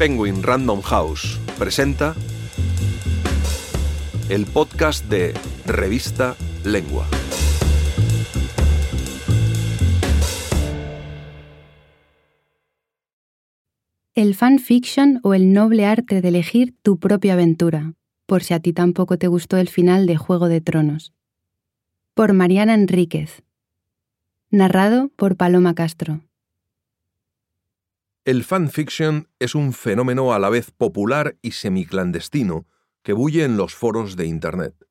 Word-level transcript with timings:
Penguin 0.00 0.42
Random 0.42 0.80
House 0.80 1.38
presenta 1.58 2.14
el 4.30 4.46
podcast 4.46 5.04
de 5.10 5.34
Revista 5.66 6.36
Lengua. 6.64 7.06
El 14.14 14.34
fanfiction 14.34 15.20
o 15.22 15.34
el 15.34 15.52
noble 15.52 15.84
arte 15.84 16.22
de 16.22 16.28
elegir 16.28 16.74
tu 16.80 16.98
propia 16.98 17.34
aventura, 17.34 17.92
por 18.24 18.42
si 18.42 18.54
a 18.54 18.60
ti 18.60 18.72
tampoco 18.72 19.18
te 19.18 19.28
gustó 19.28 19.58
el 19.58 19.68
final 19.68 20.06
de 20.06 20.16
Juego 20.16 20.48
de 20.48 20.62
Tronos. 20.62 21.12
Por 22.14 22.32
Mariana 22.32 22.72
Enríquez. 22.72 23.42
Narrado 24.48 25.10
por 25.14 25.36
Paloma 25.36 25.74
Castro. 25.74 26.22
El 28.30 28.44
fanfiction 28.44 29.28
es 29.40 29.56
un 29.56 29.72
fenómeno 29.72 30.32
a 30.32 30.38
la 30.38 30.50
vez 30.50 30.70
popular 30.70 31.36
y 31.42 31.50
semiclandestino 31.50 32.64
que 33.02 33.12
bulle 33.12 33.42
en 33.42 33.56
los 33.56 33.74
foros 33.74 34.14
de 34.14 34.26
Internet. 34.26 34.86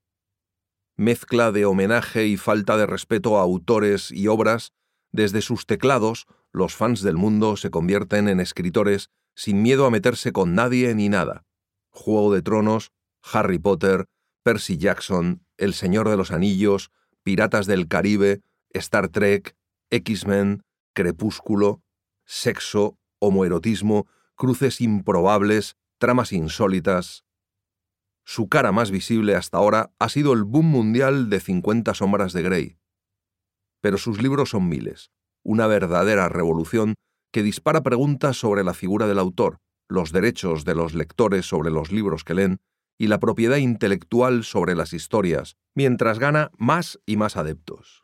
Mezcla 0.98 1.54
de 1.54 1.64
homenaje 1.64 2.28
y 2.28 2.36
falta 2.36 2.76
de 2.76 2.86
respeto 2.86 3.38
a 3.38 3.44
autores 3.44 4.12
y 4.12 4.28
obras, 4.28 4.74
desde 5.14 5.42
sus 5.42 5.66
teclados, 5.66 6.28
los 6.52 6.76
fans 6.76 7.02
del 7.02 7.16
mundo 7.16 7.56
se 7.56 7.70
convierten 7.70 8.28
en 8.28 8.42
escritores 8.42 9.10
sin 9.36 9.62
miedo 9.62 9.86
a 9.86 9.90
meterse 9.90 10.34
con 10.34 10.54
nadie 10.54 10.94
ni 10.94 11.08
nada. 11.08 11.46
Juego 11.92 12.34
de 12.34 12.42
Tronos, 12.42 12.92
Harry 13.24 13.58
Potter, 13.58 14.08
Percy 14.44 14.78
Jackson, 14.78 15.46
El 15.56 15.74
Señor 15.74 16.10
de 16.10 16.18
los 16.18 16.32
Anillos, 16.32 16.92
Piratas 17.24 17.68
del 17.68 17.88
Caribe, 17.88 18.42
Star 18.72 19.08
Trek, 19.08 19.56
X-Men, 19.92 20.64
Crepúsculo, 20.94 21.82
sexo, 22.26 22.98
homoerotismo, 23.20 24.08
cruces 24.36 24.81
improbables, 24.81 25.78
tramas 25.98 26.31
insólitas. 26.34 27.25
Su 28.25 28.48
cara 28.48 28.72
más 28.72 28.92
visible 28.92 29.36
hasta 29.36 29.58
ahora 29.58 29.92
ha 30.00 30.09
sido 30.09 30.34
el 30.34 30.44
boom 30.44 30.66
mundial 30.66 31.30
de 31.30 31.40
50 31.40 31.94
sombras 31.94 32.34
de 32.34 32.42
Grey. 32.42 32.78
Pero 33.81 33.97
sus 33.97 34.22
libros 34.22 34.50
son 34.50 34.67
miles, 34.67 35.12
una 35.44 35.67
verdadera 35.67 36.30
revolución 36.30 36.95
que 37.31 37.44
dispara 37.44 37.84
preguntas 37.84 38.38
sobre 38.38 38.64
la 38.64 38.73
figura 38.73 39.08
del 39.08 39.20
autor, 39.20 39.59
los 39.88 40.12
derechos 40.12 40.66
de 40.66 40.75
los 40.75 40.94
lectores 40.94 41.45
sobre 41.45 41.72
los 41.72 41.92
libros 41.92 42.23
que 42.23 42.34
leen 42.34 42.59
y 42.97 43.08
la 43.08 43.20
propiedad 43.20 43.58
intelectual 43.58 44.44
sobre 44.44 44.75
las 44.75 44.94
historias, 44.94 45.56
mientras 45.73 46.20
gana 46.20 46.52
más 46.58 47.00
y 47.06 47.17
más 47.17 47.38
adeptos. 47.38 48.03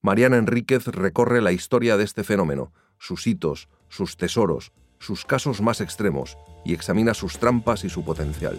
Mariana 0.00 0.38
Enríquez 0.38 0.86
recorre 0.86 1.42
la 1.42 1.52
historia 1.52 1.96
de 1.96 2.04
este 2.04 2.24
fenómeno, 2.24 2.72
sus 2.98 3.26
hitos, 3.26 3.68
sus 3.90 4.16
tesoros, 4.16 4.72
sus 4.98 5.26
casos 5.26 5.60
más 5.60 5.82
extremos 5.82 6.38
y 6.64 6.72
examina 6.72 7.12
sus 7.12 7.38
trampas 7.38 7.84
y 7.84 7.90
su 7.90 8.02
potencial. 8.02 8.58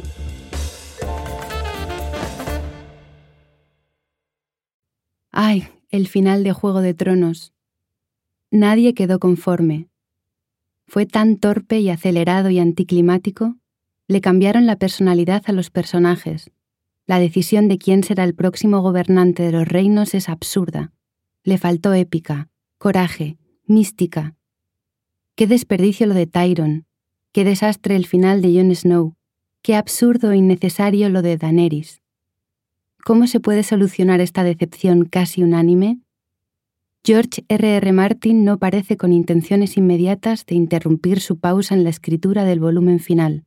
Ay, 5.32 5.68
el 5.90 6.08
final 6.08 6.44
de 6.44 6.52
Juego 6.52 6.82
de 6.82 6.94
Tronos. 6.94 7.54
Nadie 8.52 8.94
quedó 8.94 9.18
conforme. 9.20 9.88
Fue 10.88 11.06
tan 11.06 11.38
torpe 11.38 11.80
y 11.80 11.90
acelerado 11.90 12.50
y 12.50 12.60
anticlimático, 12.60 13.56
le 14.08 14.20
cambiaron 14.20 14.66
la 14.66 14.76
personalidad 14.76 15.44
a 15.46 15.54
los 15.54 15.70
personajes. 15.70 16.52
La 17.06 17.18
decisión 17.18 17.70
de 17.70 17.78
quién 17.78 18.04
será 18.04 18.26
el 18.26 18.36
próximo 18.36 18.82
gobernante 18.82 19.44
de 19.44 19.54
los 19.54 19.68
reinos 19.68 20.14
es 20.14 20.28
absurda. 20.28 20.92
Le 21.44 21.58
faltó 21.58 21.94
épica, 21.94 22.50
coraje, 22.78 23.38
mística, 23.66 24.36
Qué 25.36 25.48
desperdicio 25.48 26.08
lo 26.08 26.14
de 26.14 26.28
Tyron, 26.28 26.86
qué 27.32 27.46
desastre 27.46 27.96
el 27.96 28.06
final 28.06 28.42
de 28.42 28.54
Jon 28.54 28.76
Snow, 28.76 29.16
qué 29.62 29.76
absurdo 29.76 30.32
e 30.32 30.38
innecesario 30.38 31.10
lo 31.10 31.22
de 31.22 31.38
Daenerys. 31.38 32.02
¿Cómo 33.06 33.28
se 33.28 33.40
puede 33.40 33.64
solucionar 33.64 34.20
esta 34.20 34.44
decepción 34.44 35.06
casi 35.06 35.42
unánime? 35.42 36.00
George 37.04 37.46
R. 37.48 37.78
R. 37.78 37.92
Martin 37.94 38.44
no 38.44 38.60
parece 38.60 38.98
con 38.98 39.14
intenciones 39.14 39.78
inmediatas 39.78 40.46
de 40.46 40.56
interrumpir 40.56 41.22
su 41.22 41.40
pausa 41.40 41.74
en 41.74 41.84
la 41.84 41.90
escritura 41.90 42.44
del 42.44 42.60
volumen 42.60 43.00
final. 43.00 43.46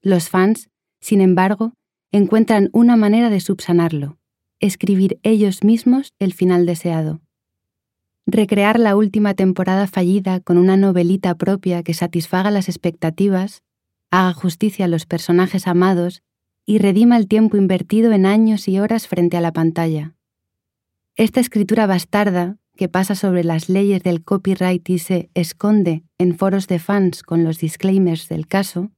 Los 0.00 0.30
fans, 0.30 0.70
sin 1.00 1.20
embargo, 1.20 1.74
encuentran 2.10 2.70
una 2.72 2.96
manera 2.96 3.30
de 3.30 3.40
subsanarlo, 3.40 4.16
escribir 4.58 5.20
ellos 5.22 5.62
mismos 5.62 6.14
el 6.18 6.32
final 6.32 6.66
deseado 6.66 7.20
recrear 8.30 8.78
la 8.78 8.94
última 8.94 9.32
temporada 9.32 9.86
fallida 9.86 10.40
con 10.40 10.58
una 10.58 10.76
novelita 10.76 11.34
propia 11.36 11.82
que 11.82 11.94
satisfaga 11.94 12.50
las 12.50 12.68
expectativas, 12.68 13.62
haga 14.10 14.34
justicia 14.34 14.84
a 14.84 14.88
los 14.88 15.06
personajes 15.06 15.66
amados 15.66 16.22
y 16.66 16.76
redima 16.76 17.16
el 17.16 17.26
tiempo 17.26 17.56
invertido 17.56 18.12
en 18.12 18.26
años 18.26 18.68
y 18.68 18.78
horas 18.78 19.08
frente 19.08 19.38
a 19.38 19.40
la 19.40 19.54
pantalla. 19.54 20.14
Esta 21.16 21.40
escritura 21.40 21.86
bastarda, 21.86 22.58
que 22.76 22.88
pasa 22.88 23.14
sobre 23.14 23.44
las 23.44 23.70
leyes 23.70 24.02
del 24.02 24.22
copyright 24.22 24.88
y 24.90 24.98
se 24.98 25.30
esconde 25.34 26.04
en 26.18 26.36
foros 26.36 26.68
de 26.68 26.78
fans 26.78 27.22
con 27.22 27.44
los 27.44 27.58
disclaimers 27.58 28.28
del 28.28 28.46
caso, 28.46 28.90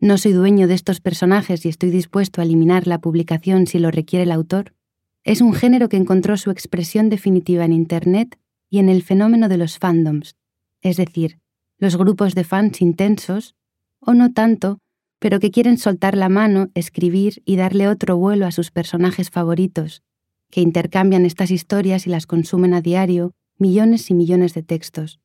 no 0.00 0.18
soy 0.18 0.32
dueño 0.32 0.66
de 0.66 0.74
estos 0.74 1.00
personajes 1.00 1.64
y 1.64 1.68
estoy 1.68 1.90
dispuesto 1.90 2.40
a 2.40 2.44
eliminar 2.44 2.88
la 2.88 3.00
publicación 3.00 3.68
si 3.68 3.78
lo 3.78 3.92
requiere 3.92 4.24
el 4.24 4.32
autor, 4.32 4.74
es 5.22 5.40
un 5.40 5.54
género 5.54 5.88
que 5.88 5.96
encontró 5.96 6.36
su 6.36 6.50
expresión 6.50 7.08
definitiva 7.08 7.64
en 7.64 7.72
Internet 7.72 8.38
y 8.72 8.78
en 8.78 8.88
el 8.88 9.02
fenómeno 9.02 9.50
de 9.50 9.58
los 9.58 9.78
fandoms, 9.78 10.34
es 10.80 10.96
decir, 10.96 11.38
los 11.76 11.98
grupos 11.98 12.34
de 12.34 12.42
fans 12.42 12.80
intensos, 12.80 13.54
o 14.00 14.14
no 14.14 14.32
tanto, 14.32 14.78
pero 15.18 15.40
que 15.40 15.50
quieren 15.50 15.76
soltar 15.76 16.16
la 16.16 16.30
mano, 16.30 16.70
escribir 16.72 17.42
y 17.44 17.56
darle 17.56 17.86
otro 17.86 18.16
vuelo 18.16 18.46
a 18.46 18.50
sus 18.50 18.70
personajes 18.70 19.28
favoritos, 19.28 20.02
que 20.50 20.62
intercambian 20.62 21.26
estas 21.26 21.50
historias 21.50 22.06
y 22.06 22.10
las 22.10 22.26
consumen 22.26 22.72
a 22.72 22.80
diario, 22.80 23.34
millones 23.58 24.10
y 24.10 24.14
millones 24.14 24.54
de 24.54 24.62
textos. 24.62 25.20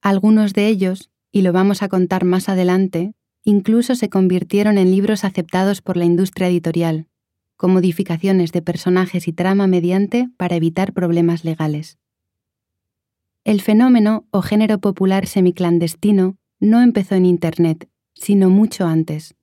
Algunos 0.00 0.52
de 0.52 0.68
ellos, 0.68 1.10
y 1.32 1.42
lo 1.42 1.52
vamos 1.52 1.82
a 1.82 1.88
contar 1.88 2.24
más 2.24 2.48
adelante, 2.48 3.14
incluso 3.42 3.96
se 3.96 4.08
convirtieron 4.08 4.78
en 4.78 4.92
libros 4.92 5.24
aceptados 5.24 5.82
por 5.82 5.96
la 5.96 6.04
industria 6.04 6.46
editorial, 6.46 7.08
con 7.56 7.72
modificaciones 7.72 8.52
de 8.52 8.62
personajes 8.62 9.26
y 9.26 9.32
trama 9.32 9.66
mediante 9.66 10.28
para 10.36 10.54
evitar 10.54 10.92
problemas 10.92 11.44
legales. 11.44 11.98
El 13.44 13.60
fenómeno 13.60 14.26
o 14.30 14.40
género 14.40 14.78
popular 14.78 15.26
semiclandestino 15.26 16.38
no 16.60 16.80
empezó 16.80 17.14
en 17.14 17.26
Internet, 17.26 17.90
sino 18.14 18.48
mucho 18.48 18.86
antes. 18.86 19.34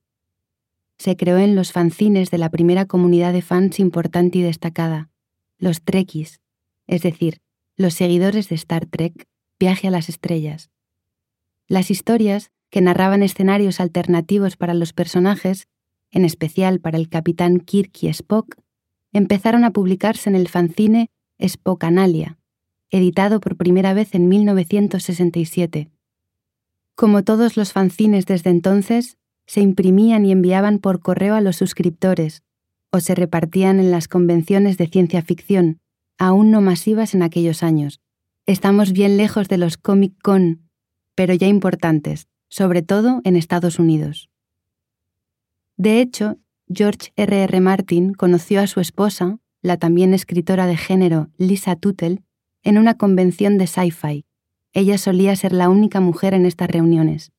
Se 0.98 1.16
creó 1.16 1.38
en 1.38 1.54
los 1.54 1.70
fanzines 1.70 2.32
de 2.32 2.38
la 2.38 2.50
primera 2.50 2.86
comunidad 2.86 3.32
de 3.32 3.42
fans 3.42 3.78
importante 3.78 4.38
y 4.38 4.42
destacada, 4.42 5.08
los 5.56 5.82
Trekkies, 5.82 6.40
es 6.88 7.02
decir, 7.02 7.38
los 7.76 7.94
seguidores 7.94 8.48
de 8.48 8.56
Star 8.56 8.86
Trek, 8.86 9.28
Viaje 9.60 9.86
a 9.86 9.92
las 9.92 10.08
Estrellas. 10.08 10.72
Las 11.68 11.92
historias, 11.92 12.50
que 12.70 12.80
narraban 12.80 13.22
escenarios 13.22 13.78
alternativos 13.78 14.56
para 14.56 14.74
los 14.74 14.92
personajes, 14.92 15.68
en 16.10 16.24
especial 16.24 16.80
para 16.80 16.98
el 16.98 17.08
capitán 17.08 17.60
Kirk 17.60 18.02
y 18.02 18.08
Spock, 18.08 18.56
empezaron 19.12 19.62
a 19.62 19.70
publicarse 19.70 20.28
en 20.28 20.34
el 20.34 20.48
fanzine 20.48 21.08
Spockanalia, 21.40 22.38
editado 22.92 23.40
por 23.40 23.56
primera 23.56 23.94
vez 23.94 24.14
en 24.14 24.28
1967. 24.28 25.90
Como 26.94 27.24
todos 27.24 27.56
los 27.56 27.72
fanzines 27.72 28.26
desde 28.26 28.50
entonces, 28.50 29.16
se 29.46 29.60
imprimían 29.60 30.24
y 30.24 30.30
enviaban 30.30 30.78
por 30.78 31.00
correo 31.00 31.34
a 31.34 31.40
los 31.40 31.56
suscriptores, 31.56 32.42
o 32.92 33.00
se 33.00 33.14
repartían 33.14 33.80
en 33.80 33.90
las 33.90 34.06
convenciones 34.06 34.76
de 34.76 34.86
ciencia 34.86 35.22
ficción, 35.22 35.80
aún 36.18 36.50
no 36.50 36.60
masivas 36.60 37.14
en 37.14 37.22
aquellos 37.22 37.62
años. 37.62 38.00
Estamos 38.46 38.92
bien 38.92 39.16
lejos 39.16 39.48
de 39.48 39.56
los 39.56 39.78
Comic 39.78 40.14
Con, 40.22 40.68
pero 41.14 41.32
ya 41.32 41.46
importantes, 41.46 42.28
sobre 42.48 42.82
todo 42.82 43.22
en 43.24 43.36
Estados 43.36 43.78
Unidos. 43.78 44.28
De 45.78 46.00
hecho, 46.00 46.38
George 46.68 47.12
R. 47.16 47.44
R. 47.44 47.60
Martin 47.60 48.12
conoció 48.12 48.60
a 48.60 48.66
su 48.66 48.80
esposa, 48.80 49.38
la 49.62 49.78
también 49.78 50.12
escritora 50.12 50.66
de 50.66 50.76
género 50.76 51.30
Lisa 51.38 51.76
Tuttle, 51.76 52.22
en 52.62 52.78
una 52.78 52.94
convención 52.96 53.58
de 53.58 53.66
sci-fi. 53.66 54.24
Ella 54.72 54.98
solía 54.98 55.36
ser 55.36 55.52
la 55.52 55.68
única 55.68 56.00
mujer 56.00 56.34
en 56.34 56.46
estas 56.46 56.70
reuniones. 56.70 57.32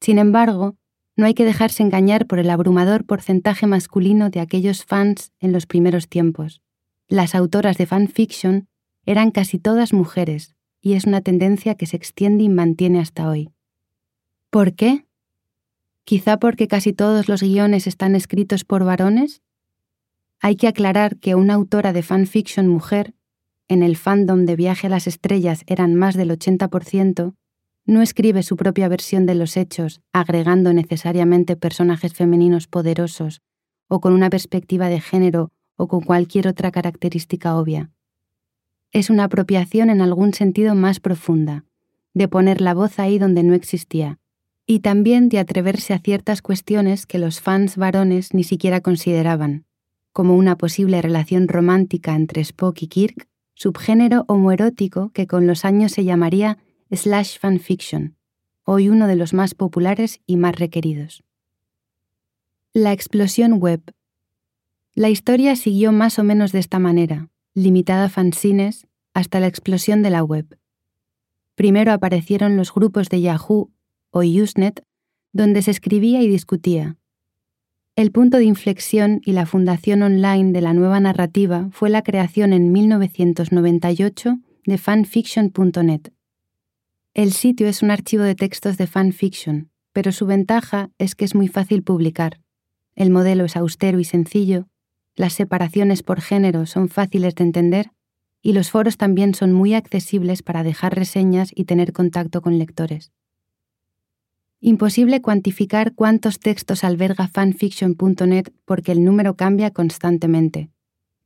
Sin 0.00 0.18
embargo, 0.18 0.76
no 1.16 1.26
hay 1.26 1.34
que 1.34 1.44
dejarse 1.44 1.82
engañar 1.82 2.26
por 2.26 2.38
el 2.38 2.50
abrumador 2.50 3.04
porcentaje 3.04 3.66
masculino 3.66 4.30
de 4.30 4.40
aquellos 4.40 4.84
fans 4.84 5.32
en 5.40 5.52
los 5.52 5.66
primeros 5.66 6.08
tiempos. 6.08 6.60
Las 7.08 7.34
autoras 7.34 7.78
de 7.78 7.86
fanfiction 7.86 8.68
eran 9.06 9.30
casi 9.30 9.58
todas 9.58 9.92
mujeres, 9.92 10.54
y 10.80 10.94
es 10.94 11.04
una 11.04 11.20
tendencia 11.20 11.76
que 11.76 11.86
se 11.86 11.96
extiende 11.96 12.44
y 12.44 12.48
mantiene 12.48 13.00
hasta 13.00 13.28
hoy. 13.28 13.50
¿Por 14.50 14.74
qué? 14.74 15.06
¿Quizá 16.04 16.38
porque 16.38 16.68
casi 16.68 16.92
todos 16.92 17.28
los 17.28 17.42
guiones 17.42 17.86
están 17.86 18.14
escritos 18.14 18.64
por 18.64 18.84
varones? 18.84 19.42
Hay 20.40 20.56
que 20.56 20.68
aclarar 20.68 21.16
que 21.16 21.34
una 21.34 21.54
autora 21.54 21.92
de 21.92 22.02
fanfiction 22.02 22.68
mujer 22.68 23.14
en 23.68 23.82
el 23.82 23.96
fandom 23.96 24.44
de 24.44 24.56
Viaje 24.56 24.86
a 24.88 24.90
las 24.90 25.06
Estrellas 25.06 25.64
eran 25.66 25.94
más 25.94 26.16
del 26.16 26.30
80%, 26.30 27.34
no 27.86 28.02
escribe 28.02 28.42
su 28.42 28.56
propia 28.56 28.88
versión 28.88 29.26
de 29.26 29.34
los 29.34 29.56
hechos, 29.56 30.00
agregando 30.12 30.72
necesariamente 30.72 31.56
personajes 31.56 32.14
femeninos 32.14 32.66
poderosos, 32.66 33.42
o 33.88 34.00
con 34.00 34.12
una 34.12 34.30
perspectiva 34.30 34.88
de 34.88 35.00
género, 35.00 35.52
o 35.76 35.88
con 35.88 36.00
cualquier 36.00 36.48
otra 36.48 36.70
característica 36.70 37.56
obvia. 37.56 37.90
Es 38.92 39.10
una 39.10 39.24
apropiación 39.24 39.90
en 39.90 40.00
algún 40.00 40.34
sentido 40.34 40.74
más 40.74 41.00
profunda, 41.00 41.64
de 42.14 42.28
poner 42.28 42.60
la 42.60 42.74
voz 42.74 42.98
ahí 42.98 43.18
donde 43.18 43.42
no 43.42 43.54
existía, 43.54 44.18
y 44.66 44.80
también 44.80 45.28
de 45.28 45.38
atreverse 45.38 45.92
a 45.92 45.98
ciertas 45.98 46.40
cuestiones 46.40 47.06
que 47.06 47.18
los 47.18 47.40
fans 47.40 47.76
varones 47.76 48.32
ni 48.32 48.44
siquiera 48.44 48.80
consideraban, 48.80 49.64
como 50.12 50.36
una 50.36 50.56
posible 50.56 51.02
relación 51.02 51.48
romántica 51.48 52.14
entre 52.14 52.40
Spock 52.40 52.80
y 52.82 52.86
Kirk, 52.86 53.28
subgénero 53.54 54.24
homoerótico 54.28 55.10
que 55.10 55.26
con 55.26 55.46
los 55.46 55.64
años 55.64 55.92
se 55.92 56.04
llamaría 56.04 56.58
slash 56.90 57.38
fanfiction, 57.38 58.16
hoy 58.64 58.88
uno 58.88 59.06
de 59.06 59.16
los 59.16 59.32
más 59.32 59.54
populares 59.54 60.20
y 60.26 60.36
más 60.36 60.56
requeridos. 60.56 61.24
La 62.72 62.92
explosión 62.92 63.54
web. 63.54 63.82
La 64.94 65.08
historia 65.08 65.56
siguió 65.56 65.92
más 65.92 66.18
o 66.18 66.24
menos 66.24 66.52
de 66.52 66.58
esta 66.58 66.78
manera, 66.78 67.30
limitada 67.54 68.06
a 68.06 68.08
fanzines, 68.08 68.86
hasta 69.12 69.40
la 69.40 69.46
explosión 69.46 70.02
de 70.02 70.10
la 70.10 70.24
web. 70.24 70.58
Primero 71.54 71.92
aparecieron 71.92 72.56
los 72.56 72.74
grupos 72.74 73.08
de 73.08 73.20
Yahoo 73.20 73.70
o 74.10 74.20
Usenet, 74.20 74.84
donde 75.32 75.62
se 75.62 75.70
escribía 75.70 76.20
y 76.22 76.28
discutía. 76.28 76.96
El 77.96 78.10
punto 78.10 78.38
de 78.38 78.44
inflexión 78.44 79.20
y 79.24 79.30
la 79.30 79.46
fundación 79.46 80.02
online 80.02 80.50
de 80.50 80.60
la 80.60 80.72
nueva 80.72 80.98
narrativa 80.98 81.68
fue 81.70 81.90
la 81.90 82.02
creación 82.02 82.52
en 82.52 82.72
1998 82.72 84.38
de 84.66 84.78
fanfiction.net. 84.78 86.10
El 87.14 87.32
sitio 87.32 87.68
es 87.68 87.84
un 87.84 87.92
archivo 87.92 88.24
de 88.24 88.34
textos 88.34 88.78
de 88.78 88.88
fanfiction, 88.88 89.70
pero 89.92 90.10
su 90.10 90.26
ventaja 90.26 90.90
es 90.98 91.14
que 91.14 91.24
es 91.24 91.36
muy 91.36 91.46
fácil 91.46 91.84
publicar. 91.84 92.40
El 92.96 93.10
modelo 93.10 93.44
es 93.44 93.56
austero 93.56 94.00
y 94.00 94.04
sencillo, 94.04 94.66
las 95.14 95.34
separaciones 95.34 96.02
por 96.02 96.20
género 96.20 96.66
son 96.66 96.88
fáciles 96.88 97.36
de 97.36 97.44
entender 97.44 97.92
y 98.42 98.54
los 98.54 98.72
foros 98.72 98.96
también 98.96 99.36
son 99.36 99.52
muy 99.52 99.72
accesibles 99.72 100.42
para 100.42 100.64
dejar 100.64 100.96
reseñas 100.96 101.52
y 101.54 101.66
tener 101.66 101.92
contacto 101.92 102.42
con 102.42 102.58
lectores. 102.58 103.12
Imposible 104.66 105.20
cuantificar 105.20 105.92
cuántos 105.92 106.38
textos 106.38 106.84
alberga 106.84 107.28
fanfiction.net 107.28 108.46
porque 108.64 108.92
el 108.92 109.04
número 109.04 109.36
cambia 109.36 109.70
constantemente, 109.72 110.70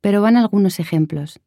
pero 0.01 0.21
van 0.21 0.35
algunos 0.35 0.77
ejemplos. 0.81 1.39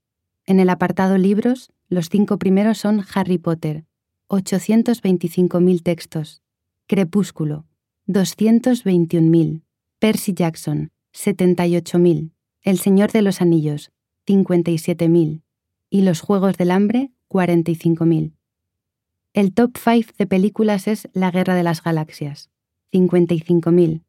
En 0.46 0.58
el 0.58 0.70
apartado 0.70 1.18
libros, 1.18 1.70
los 1.90 2.08
cinco 2.08 2.38
primeros 2.38 2.78
son 2.78 3.04
Harry 3.14 3.36
Potter, 3.36 3.84
825.000 4.28 5.82
textos, 5.82 6.40
Crepúsculo, 6.86 7.66
221.000, 8.08 9.60
Percy 9.98 10.32
Jackson, 10.32 10.92
78.000, 11.12 12.30
El 12.62 12.78
Señor 12.78 13.12
de 13.12 13.20
los 13.20 13.42
Anillos, 13.42 13.92
57.000 14.26 15.42
y 15.90 16.00
Los 16.00 16.22
Juegos 16.22 16.56
del 16.56 16.70
Hambre, 16.70 17.12
45.000. 17.28 18.32
El 19.34 19.54
top 19.54 19.78
5 19.78 20.12
de 20.18 20.26
películas 20.26 20.86
es 20.86 21.08
La 21.14 21.30
Guerra 21.30 21.54
de 21.54 21.62
las 21.62 21.82
Galaxias, 21.82 22.50
55.000, 22.92 24.02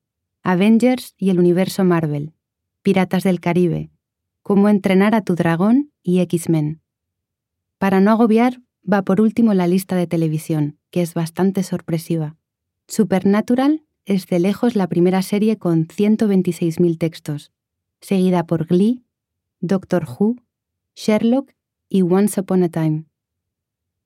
Avengers 0.44 1.16
y 1.18 1.30
el 1.30 1.40
universo 1.40 1.86
Marvel, 1.86 2.34
Piratas 2.82 3.24
del 3.24 3.40
Caribe, 3.40 3.90
Cómo 4.42 4.68
entrenar 4.68 5.16
a 5.16 5.22
tu 5.22 5.36
dragón 5.36 5.94
y 6.04 6.20
X-Men. 6.20 6.82
Para 7.78 8.02
no 8.02 8.12
agobiar, 8.12 8.60
va 8.84 9.04
por 9.04 9.22
último 9.22 9.54
la 9.54 9.66
lista 9.66 9.96
de 9.96 10.08
televisión, 10.08 10.78
que 10.92 11.02
es 11.02 11.14
bastante 11.14 11.64
sorpresiva. 11.64 12.36
Supernatural 12.90 13.86
es 14.04 14.28
de 14.28 14.40
lejos 14.40 14.76
la 14.76 14.88
primera 14.88 15.22
serie 15.22 15.58
con 15.58 15.88
126.000 15.88 16.98
textos, 16.98 17.54
seguida 18.02 18.46
por 18.46 18.66
Glee, 18.66 19.06
Doctor 19.62 20.06
Who, 20.06 20.36
Sherlock 20.94 21.54
y 21.88 22.02
Once 22.02 22.42
Upon 22.42 22.64
a 22.64 22.70
Time. 22.70 23.06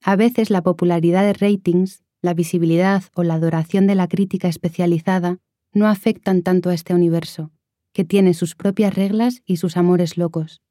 A 0.02 0.16
veces 0.16 0.50
la 0.50 0.62
popularidad 0.62 1.24
de 1.24 1.34
ratings, 1.34 2.04
la 2.22 2.34
visibilidad 2.34 3.04
o 3.14 3.24
la 3.24 3.36
adoración 3.36 3.88
de 3.88 3.96
la 3.96 4.08
crítica 4.08 4.48
especializada 4.48 5.40
no 5.74 5.88
afectan 5.88 6.42
tanto 6.44 6.70
a 6.70 6.74
este 6.74 6.94
universo, 6.94 7.52
que 7.94 8.06
tiene 8.06 8.34
sus 8.34 8.56
propias 8.56 8.94
reglas 8.96 9.42
y 9.46 9.58
sus 9.58 9.78
amores 9.78 10.18
locos. 10.18 10.62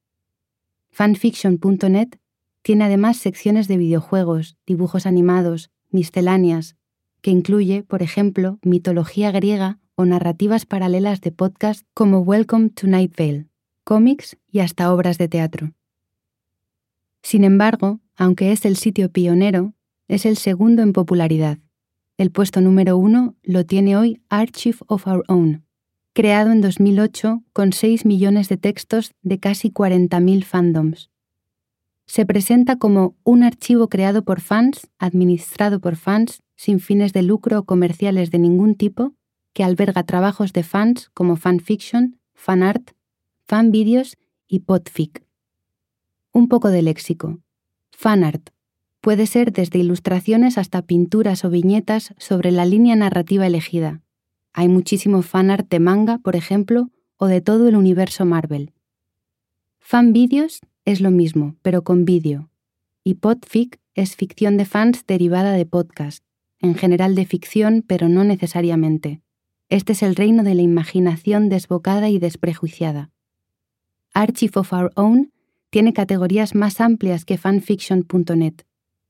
Fanfiction.net 0.91 2.19
tiene 2.63 2.85
además 2.85 3.19
secciones 3.19 3.69
de 3.69 3.77
videojuegos, 3.77 4.57
dibujos 4.67 5.07
animados, 5.07 5.71
misceláneas, 5.91 6.77
que 7.21 7.31
incluye, 7.31 7.83
por 7.83 8.03
ejemplo, 8.03 8.59
mitología 8.63 9.31
griega 9.31 9.79
o 9.95 10.05
narrativas 10.05 10.67
paralelas 10.67 11.21
de 11.21 11.33
podcast 11.33 11.87
como 11.95 12.21
Welcome 12.21 12.71
to 12.71 12.87
Night 12.87 13.17
Vale, 13.17 13.47
cómics 13.85 14.37
y 14.51 14.61
hasta 14.61 14.93
obras 14.93 15.19
de 15.19 15.29
teatro. 15.29 15.73
Sin 17.23 17.45
embargo, 17.45 18.01
aunque 18.17 18.53
es 18.53 18.65
el 18.65 18.77
sitio 18.77 19.11
pionero, 19.11 19.75
es 20.09 20.27
el 20.27 20.37
segundo 20.37 20.83
en 20.83 20.93
popularidad. 20.93 21.59
El 22.17 22.31
puesto 22.31 22.61
número 22.61 22.97
uno 22.97 23.35
lo 23.43 23.67
tiene 23.67 23.97
hoy 23.97 24.21
Archive 24.29 24.79
of 24.87 25.07
Our 25.07 25.25
Own, 25.29 25.65
creado 26.13 26.51
en 26.51 26.61
2008 26.61 27.43
con 27.53 27.73
6 27.73 28.07
millones 28.07 28.49
de 28.49 28.57
textos 28.57 29.13
de 29.23 29.39
casi 29.39 29.71
40.000 29.71 30.45
fandoms 30.45 31.11
se 32.07 32.25
presenta 32.25 32.77
como 32.77 33.17
un 33.25 33.43
archivo 33.43 33.89
creado 33.89 34.25
por 34.25 34.41
fans, 34.41 34.89
administrado 34.99 35.81
por 35.81 35.97
fans, 35.97 36.43
sin 36.55 36.81
fines 36.81 37.13
de 37.13 37.23
lucro 37.23 37.59
o 37.59 37.65
comerciales 37.65 38.31
de 38.31 38.39
ningún 38.39 38.77
tipo, 38.77 39.15
que 39.53 39.65
alberga 39.65 40.05
trabajos 40.05 40.53
de 40.53 40.63
fans 40.63 41.11
como 41.15 41.37
fanfiction, 41.37 42.19
fanart, 42.33 42.93
fanvideos 43.45 44.17
y 44.47 44.61
podfic. 44.61 45.25
Un 46.33 46.49
poco 46.49 46.69
de 46.69 46.83
léxico. 46.83 47.41
Fanart 47.99 48.51
puede 49.01 49.27
ser 49.27 49.55
desde 49.55 49.79
ilustraciones 49.79 50.59
hasta 50.59 50.83
pinturas 50.83 51.47
o 51.47 51.51
viñetas 51.51 52.13
sobre 52.19 52.51
la 52.51 52.67
línea 52.67 52.95
narrativa 52.95 53.47
elegida. 53.47 54.03
Hay 54.53 54.69
muchísimo 54.69 55.23
fanart 55.23 55.71
de 55.71 55.81
manga, 55.81 56.19
por 56.19 56.37
ejemplo, 56.37 56.91
o 57.17 57.27
de 57.27 57.41
todo 57.41 57.69
el 57.69 57.75
universo 57.75 58.27
Marvel. 58.27 58.75
Fanvideos 59.79 60.61
es 60.85 61.01
lo 61.01 61.11
mismo, 61.11 61.57
pero 61.63 61.85
con 61.85 62.05
vídeo. 62.05 62.51
Y 63.03 63.15
podfic 63.15 63.81
es 63.95 64.15
ficción 64.15 64.59
de 64.59 64.67
fans 64.67 65.07
derivada 65.07 65.53
de 65.53 65.65
podcast, 65.65 66.23
en 66.61 66.75
general 66.75 67.15
de 67.15 67.25
ficción, 67.25 67.83
pero 67.87 68.11
no 68.11 68.25
necesariamente. 68.25 69.23
Este 69.71 69.95
es 69.95 70.03
el 70.03 70.17
reino 70.17 70.43
de 70.43 70.55
la 70.55 70.63
imaginación 70.63 71.49
desbocada 71.49 72.11
y 72.11 72.19
desprejuiciada. 72.19 73.11
Archive 74.13 74.53
of 74.57 74.73
Our 74.75 74.93
Own 74.97 75.33
tiene 75.77 75.93
categorías 75.93 76.55
más 76.55 76.81
amplias 76.81 77.27
que 77.27 77.37
fanfiction.net. 77.37 78.55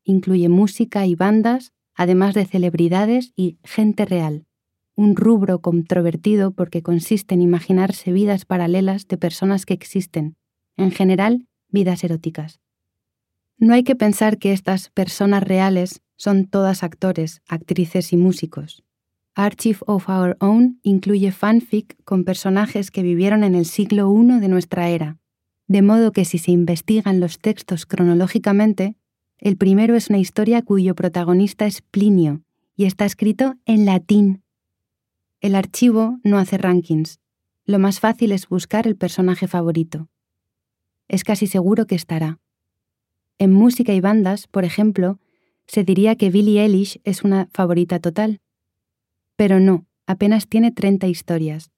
Incluye 0.02 0.48
música 0.48 1.06
y 1.06 1.14
bandas, 1.14 1.72
además 1.94 2.34
de 2.34 2.44
celebridades 2.44 3.32
y 3.36 3.58
gente 3.62 4.04
real. 4.04 4.46
Un 4.96 5.14
rubro 5.14 5.60
controvertido 5.60 6.50
porque 6.50 6.82
consiste 6.82 7.36
en 7.36 7.42
imaginarse 7.42 8.10
vidas 8.10 8.46
paralelas 8.46 9.06
de 9.06 9.16
personas 9.16 9.64
que 9.64 9.74
existen, 9.74 10.34
en 10.76 10.90
general 10.90 11.46
vidas 11.68 12.02
eróticas. 12.02 12.58
No 13.58 13.72
hay 13.72 13.84
que 13.84 13.94
pensar 13.94 14.36
que 14.36 14.52
estas 14.52 14.90
personas 14.90 15.44
reales 15.44 16.02
son 16.16 16.46
todas 16.46 16.82
actores, 16.82 17.42
actrices 17.46 18.12
y 18.12 18.16
músicos. 18.16 18.82
Archive 19.36 19.78
of 19.86 20.08
Our 20.08 20.36
Own 20.40 20.80
incluye 20.82 21.30
fanfic 21.30 21.96
con 22.02 22.24
personajes 22.24 22.90
que 22.90 23.04
vivieron 23.04 23.44
en 23.44 23.54
el 23.54 23.66
siglo 23.66 24.12
I 24.12 24.40
de 24.40 24.48
nuestra 24.48 24.88
era, 24.88 25.20
de 25.68 25.82
modo 25.82 26.12
que 26.12 26.24
si 26.24 26.38
se 26.38 26.52
investigan 26.52 27.20
los 27.20 27.38
textos 27.38 27.86
cronológicamente, 27.86 28.96
el 29.38 29.56
primero 29.56 29.94
es 29.94 30.08
una 30.08 30.18
historia 30.18 30.62
cuyo 30.62 30.94
protagonista 30.94 31.66
es 31.66 31.82
Plinio 31.82 32.42
y 32.76 32.84
está 32.84 33.04
escrito 33.04 33.54
en 33.64 33.84
latín. 33.84 34.42
El 35.40 35.54
archivo 35.54 36.18
no 36.22 36.38
hace 36.38 36.58
rankings. 36.58 37.20
Lo 37.64 37.78
más 37.78 38.00
fácil 38.00 38.32
es 38.32 38.48
buscar 38.48 38.86
el 38.86 38.96
personaje 38.96 39.48
favorito 39.48 40.08
es 41.08 41.24
casi 41.24 41.46
seguro 41.46 41.86
que 41.86 41.94
estará. 41.94 42.38
En 43.38 43.52
música 43.52 43.92
y 43.92 44.00
bandas, 44.00 44.46
por 44.46 44.64
ejemplo, 44.64 45.18
se 45.66 45.84
diría 45.84 46.16
que 46.16 46.30
Billie 46.30 46.62
Eilish 46.62 47.00
es 47.04 47.22
una 47.22 47.48
favorita 47.52 47.98
total. 47.98 48.40
Pero 49.36 49.60
no, 49.60 49.86
apenas 50.06 50.48
tiene 50.48 50.70
30 50.72 51.06
historias. 51.08 51.70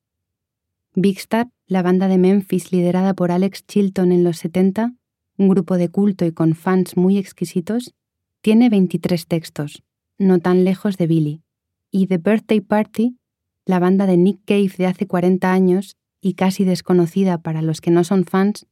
Big 0.95 1.18
Star, 1.18 1.49
la 1.68 1.82
banda 1.82 2.08
de 2.08 2.16
Memphis 2.16 2.72
liderada 2.72 3.12
por 3.12 3.30
Alex 3.30 3.66
Chilton 3.66 4.10
en 4.10 4.25
los 4.25 4.38
70, 4.38 4.94
un 5.37 5.48
grupo 5.48 5.76
de 5.76 5.90
culto 5.90 6.25
y 6.25 6.32
con 6.32 6.54
fans 6.54 6.96
muy 6.96 7.18
exquisitos, 7.18 7.94
tiene 8.40 8.70
23 8.70 9.26
textos, 9.26 9.82
no 10.16 10.38
tan 10.38 10.64
lejos 10.64 10.96
de 10.96 11.06
Billie. 11.06 11.42
Y 11.90 12.06
The 12.06 12.16
Birthday 12.16 12.62
Party, 12.62 13.18
la 13.66 13.78
banda 13.80 14.06
de 14.06 14.16
Nick 14.16 14.40
Cave 14.46 14.72
de 14.78 14.87
hace 14.87 15.06
40 15.06 15.52
años 15.52 15.96
y 16.22 16.34
casi 16.34 16.64
desconocida 16.64 17.42
para 17.42 17.60
los 17.60 17.82
que 17.82 17.90
no 17.90 18.02
son 18.02 18.25
fans, 18.25 18.66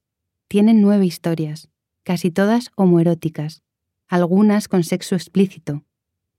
tienen 0.49 0.81
nueve 0.81 1.05
historias, 1.05 1.69
casi 2.03 2.31
todas 2.31 2.71
homoeróticas, 2.77 3.63
algunas 4.09 4.69
con 4.69 4.85
sexo 4.85 5.17
explícito, 5.17 5.85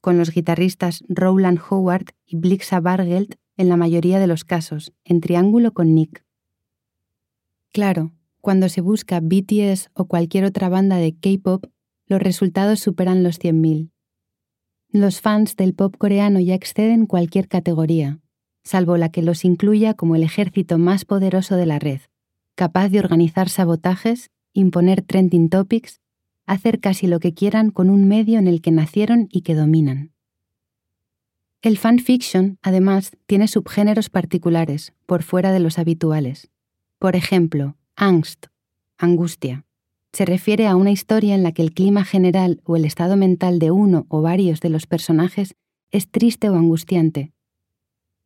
con 0.01 0.17
los 0.17 0.31
guitarristas 0.31 1.03
Rowland 1.07 1.59
Howard 1.69 2.15
y 2.25 2.37
Blixa 2.37 2.79
Bargeld 2.79 3.35
en 3.57 3.69
la 3.69 3.77
mayoría 3.77 4.17
de 4.17 4.27
los 4.27 4.43
casos, 4.43 4.91
en 5.03 5.21
triángulo 5.21 5.73
con 5.73 5.93
Nick. 5.93 6.26
Claro, 7.77 8.11
cuando 8.41 8.69
se 8.69 8.81
busca 8.81 9.19
BTS 9.19 9.91
o 9.93 10.05
cualquier 10.07 10.45
otra 10.45 10.67
banda 10.67 10.95
de 10.97 11.15
K-pop, 11.15 11.65
los 12.07 12.19
resultados 12.19 12.79
superan 12.79 13.21
los 13.21 13.39
100.000. 13.39 13.91
Los 14.89 15.21
fans 15.21 15.55
del 15.55 15.75
pop 15.75 15.95
coreano 15.95 16.39
ya 16.39 16.55
exceden 16.55 17.05
cualquier 17.05 17.47
categoría, 17.47 18.19
salvo 18.63 18.97
la 18.97 19.09
que 19.09 19.21
los 19.21 19.45
incluya 19.45 19.93
como 19.93 20.15
el 20.15 20.23
ejército 20.23 20.79
más 20.79 21.05
poderoso 21.05 21.55
de 21.55 21.67
la 21.67 21.77
red, 21.77 22.01
capaz 22.55 22.89
de 22.89 22.97
organizar 22.97 23.47
sabotajes, 23.47 24.31
imponer 24.53 25.03
trending 25.03 25.47
topics, 25.47 26.01
hacer 26.47 26.79
casi 26.79 27.05
lo 27.05 27.19
que 27.19 27.35
quieran 27.35 27.69
con 27.69 27.91
un 27.91 28.07
medio 28.07 28.39
en 28.39 28.47
el 28.47 28.59
que 28.59 28.71
nacieron 28.71 29.27
y 29.29 29.41
que 29.41 29.53
dominan. 29.53 30.13
El 31.61 31.77
fanfiction, 31.77 32.57
además, 32.63 33.11
tiene 33.27 33.47
subgéneros 33.47 34.09
particulares, 34.09 34.95
por 35.05 35.21
fuera 35.21 35.51
de 35.51 35.59
los 35.59 35.77
habituales. 35.77 36.49
Por 36.99 37.15
ejemplo, 37.15 37.75
angst, 37.95 38.47
angustia. 38.97 39.65
Se 40.13 40.25
refiere 40.25 40.67
a 40.67 40.75
una 40.75 40.91
historia 40.91 41.35
en 41.35 41.43
la 41.43 41.51
que 41.51 41.61
el 41.61 41.73
clima 41.73 42.03
general 42.03 42.61
o 42.63 42.75
el 42.75 42.85
estado 42.85 43.17
mental 43.17 43.59
de 43.59 43.71
uno 43.71 44.05
o 44.09 44.21
varios 44.21 44.61
de 44.61 44.69
los 44.69 44.87
personajes 44.87 45.55
es 45.91 46.09
triste 46.09 46.49
o 46.49 46.55
angustiante, 46.55 47.31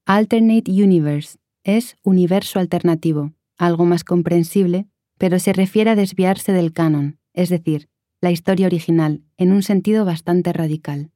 Alternate 0.05 0.71
Universe 0.71 1.37
es 1.63 1.95
universo 2.03 2.57
alternativo, 2.57 3.33
algo 3.57 3.85
más 3.85 4.03
comprensible, 4.03 4.87
pero 5.19 5.37
se 5.37 5.53
refiere 5.53 5.91
a 5.91 5.95
desviarse 5.95 6.53
del 6.53 6.73
canon, 6.73 7.19
es 7.33 7.49
decir, 7.49 7.87
la 8.19 8.31
historia 8.31 8.65
original, 8.65 9.21
en 9.37 9.51
un 9.51 9.61
sentido 9.61 10.03
bastante 10.03 10.51
radical. 10.53 11.11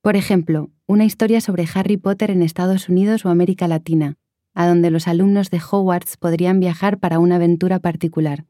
Por 0.00 0.16
ejemplo, 0.16 0.70
una 0.86 1.04
historia 1.04 1.42
sobre 1.42 1.68
Harry 1.74 1.98
Potter 1.98 2.30
en 2.30 2.42
Estados 2.42 2.88
Unidos 2.88 3.26
o 3.26 3.28
América 3.28 3.68
Latina, 3.68 4.16
a 4.54 4.66
donde 4.66 4.90
los 4.90 5.08
alumnos 5.08 5.50
de 5.50 5.58
Hogwarts 5.58 6.16
podrían 6.16 6.60
viajar 6.60 6.98
para 6.98 7.18
una 7.18 7.36
aventura 7.36 7.78
particular. 7.78 8.44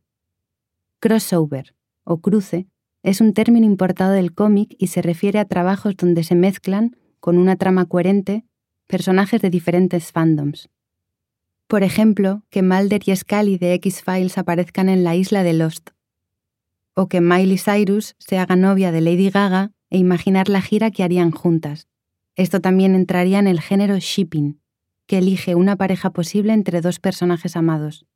Crossover, 1.01 1.75
o 2.05 2.21
cruce, 2.21 2.67
es 3.03 3.21
un 3.21 3.35
término 3.35 3.67
importado 3.67 4.13
del 4.13 4.33
cómic 4.35 4.75
y 4.79 4.89
se 4.89 5.03
refiere 5.03 5.39
a 5.39 5.45
trabajos 5.45 5.97
donde 5.97 6.23
se 6.23 6.35
mezclan, 6.35 6.97
con 7.21 7.39
una 7.39 7.57
trama 7.57 7.87
coherente, 7.87 8.45
personajes 8.87 9.41
de 9.41 9.51
diferentes 9.51 10.13
fandoms. 10.13 10.69
Por 11.67 11.83
ejemplo, 11.83 12.43
que 12.51 12.63
Mulder 12.63 13.03
y 13.07 13.17
Scully 13.17 13.59
de 13.59 13.75
X-Files 13.75 14.39
aparezcan 14.39 14.89
en 14.89 15.05
la 15.05 15.17
isla 15.17 15.43
de 15.43 15.55
Lost. 15.55 15.91
O 16.95 17.09
que 17.09 17.21
Miley 17.21 17.59
Cyrus 17.59 18.15
se 18.19 18.39
haga 18.39 18.57
novia 18.57 18.93
de 18.93 19.01
Lady 19.01 19.31
Gaga 19.31 19.73
e 19.89 19.99
imaginar 19.99 20.49
la 20.49 20.61
gira 20.61 20.91
que 20.91 21.03
harían 21.03 21.31
juntas. 21.31 21.89
Esto 22.37 22.61
también 22.61 22.95
entraría 22.95 23.39
en 23.39 23.47
el 23.47 23.61
género 23.61 23.99
shipping, 23.99 24.61
que 25.07 25.19
elige 25.19 25.55
una 25.55 25.77
pareja 25.77 26.11
posible 26.11 26.53
entre 26.53 26.81
dos 26.81 26.99
personajes 26.99 27.57
amados. 27.57 28.07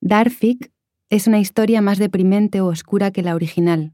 Darfic 0.00 0.72
es 1.08 1.26
una 1.26 1.40
historia 1.40 1.80
más 1.80 1.98
deprimente 1.98 2.60
o 2.60 2.66
oscura 2.66 3.10
que 3.10 3.22
la 3.22 3.34
original, 3.34 3.92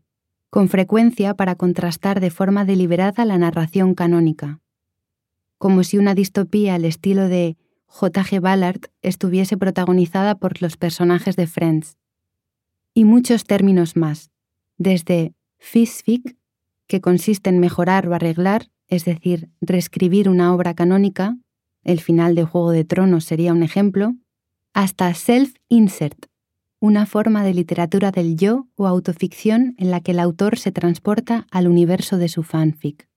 con 0.50 0.68
frecuencia 0.68 1.34
para 1.34 1.56
contrastar 1.56 2.20
de 2.20 2.30
forma 2.30 2.64
deliberada 2.64 3.24
la 3.24 3.38
narración 3.38 3.94
canónica 3.94 4.60
como 5.58 5.84
si 5.84 5.98
una 5.98 6.14
distopía 6.14 6.74
al 6.74 6.84
estilo 6.84 7.28
de 7.28 7.56
J.G. 7.86 8.40
Ballard 8.40 8.80
estuviese 9.02 9.56
protagonizada 9.56 10.36
por 10.36 10.60
los 10.60 10.76
personajes 10.76 11.36
de 11.36 11.46
Friends. 11.46 11.96
Y 12.94 13.04
muchos 13.04 13.44
términos 13.44 13.96
más, 13.96 14.30
desde 14.76 15.34
fisfic, 15.58 16.36
que 16.86 17.00
consiste 17.00 17.50
en 17.50 17.58
mejorar 17.58 18.08
o 18.08 18.14
arreglar, 18.14 18.70
es 18.88 19.04
decir, 19.04 19.50
reescribir 19.60 20.28
una 20.28 20.54
obra 20.54 20.74
canónica, 20.74 21.36
el 21.86 22.00
final 22.00 22.34
de 22.34 22.44
Juego 22.44 22.72
de 22.72 22.84
Tronos 22.84 23.24
sería 23.24 23.52
un 23.52 23.62
ejemplo, 23.62 24.14
hasta 24.74 25.08
self-insert, 25.14 26.26
una 26.80 27.06
forma 27.06 27.44
de 27.44 27.54
literatura 27.54 28.10
del 28.10 28.36
yo 28.36 28.66
o 28.74 28.86
autoficción 28.86 29.74
en 29.78 29.90
la 29.90 30.00
que 30.00 30.10
el 30.10 30.18
autor 30.18 30.58
se 30.58 30.72
transporta 30.72 31.46
al 31.50 31.68
universo 31.68 32.18
de 32.18 32.28
su 32.28 32.42
fanfic. 32.42 33.08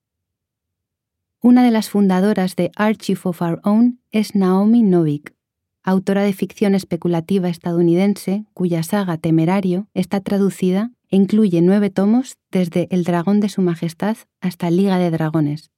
Una 1.42 1.64
de 1.64 1.70
las 1.70 1.90
fundadoras 1.90 2.54
de 2.54 2.70
Archive 2.76 3.20
of 3.24 3.42
Our 3.42 3.60
Own 3.64 4.00
es 4.12 4.34
Naomi 4.34 4.82
Novik, 4.82 5.34
autora 5.82 6.22
de 6.22 6.32
ficción 6.32 6.74
especulativa 6.74 7.48
estadounidense 7.48 8.44
cuya 8.54 8.82
saga 8.82 9.18
Temerario 9.18 9.88
está 9.94 10.20
traducida 10.20 10.92
e 11.08 11.16
incluye 11.16 11.60
nueve 11.60 11.90
tomos 11.90 12.36
desde 12.50 12.86
El 12.90 13.02
dragón 13.02 13.40
de 13.40 13.48
su 13.48 13.62
majestad 13.62 14.16
hasta 14.40 14.70
Liga 14.70 14.98
de 14.98 15.10
Dragones. 15.10 15.70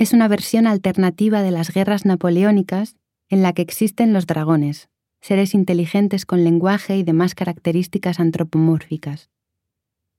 Es 0.00 0.14
una 0.14 0.28
versión 0.28 0.66
alternativa 0.66 1.42
de 1.42 1.50
las 1.50 1.74
guerras 1.74 2.06
napoleónicas 2.06 2.96
en 3.28 3.42
la 3.42 3.52
que 3.52 3.60
existen 3.60 4.14
los 4.14 4.26
dragones, 4.26 4.88
seres 5.20 5.52
inteligentes 5.52 6.24
con 6.24 6.42
lenguaje 6.42 6.96
y 6.96 7.02
demás 7.02 7.34
características 7.34 8.18
antropomórficas. 8.18 9.28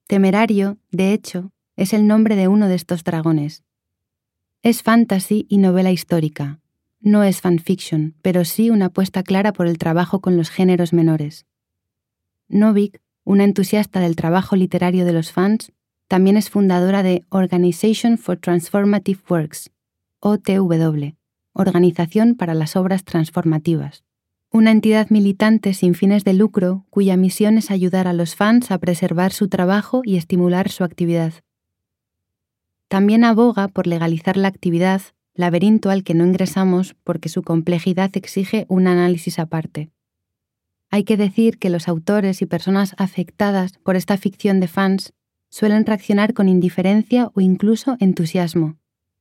Temerario, 0.05 0.77
de 0.91 1.13
hecho, 1.13 1.51
es 1.77 1.93
el 1.93 2.05
nombre 2.05 2.35
de 2.35 2.47
uno 2.47 2.67
de 2.67 2.75
estos 2.75 3.03
dragones, 3.03 3.63
es 4.61 4.83
fantasy 4.83 5.47
y 5.49 5.57
novela 5.57 5.91
histórica. 5.91 6.59
No 6.99 7.23
es 7.23 7.41
fanfiction, 7.41 8.13
pero 8.21 8.45
sí 8.45 8.69
una 8.69 8.85
apuesta 8.85 9.23
clara 9.23 9.51
por 9.51 9.65
el 9.65 9.79
trabajo 9.79 10.21
con 10.21 10.37
los 10.37 10.51
géneros 10.51 10.93
menores. 10.93 11.47
Novik, 12.49 13.01
una 13.23 13.45
entusiasta 13.45 13.99
del 13.99 14.15
trabajo 14.15 14.55
literario 14.55 15.05
de 15.05 15.13
los 15.13 15.31
fans, 15.31 15.71
también 16.11 16.35
es 16.35 16.49
fundadora 16.49 17.03
de 17.03 17.23
Organization 17.29 18.17
for 18.17 18.35
Transformative 18.35 19.21
Works, 19.29 19.71
OTW, 20.19 21.15
Organización 21.53 22.35
para 22.35 22.53
las 22.53 22.75
Obras 22.75 23.05
Transformativas, 23.05 24.03
una 24.51 24.71
entidad 24.71 25.09
militante 25.09 25.73
sin 25.73 25.95
fines 25.95 26.25
de 26.25 26.33
lucro 26.33 26.85
cuya 26.89 27.15
misión 27.15 27.57
es 27.57 27.71
ayudar 27.71 28.09
a 28.09 28.13
los 28.13 28.35
fans 28.35 28.71
a 28.71 28.77
preservar 28.77 29.31
su 29.31 29.47
trabajo 29.47 30.01
y 30.03 30.17
estimular 30.17 30.67
su 30.67 30.83
actividad. 30.83 31.31
También 32.89 33.23
aboga 33.23 33.69
por 33.69 33.87
legalizar 33.87 34.35
la 34.35 34.49
actividad, 34.49 35.01
laberinto 35.33 35.89
al 35.89 36.03
que 36.03 36.13
no 36.13 36.25
ingresamos 36.25 36.93
porque 37.05 37.29
su 37.29 37.41
complejidad 37.41 38.11
exige 38.17 38.65
un 38.67 38.87
análisis 38.87 39.39
aparte. 39.39 39.91
Hay 40.89 41.05
que 41.05 41.15
decir 41.15 41.57
que 41.57 41.69
los 41.69 41.87
autores 41.87 42.41
y 42.41 42.47
personas 42.47 42.95
afectadas 42.97 43.77
por 43.77 43.95
esta 43.95 44.17
ficción 44.17 44.59
de 44.59 44.67
fans 44.67 45.13
suelen 45.51 45.85
reaccionar 45.85 46.33
con 46.33 46.49
indiferencia 46.49 47.29
o 47.35 47.41
incluso 47.41 47.97
entusiasmo. 47.99 48.77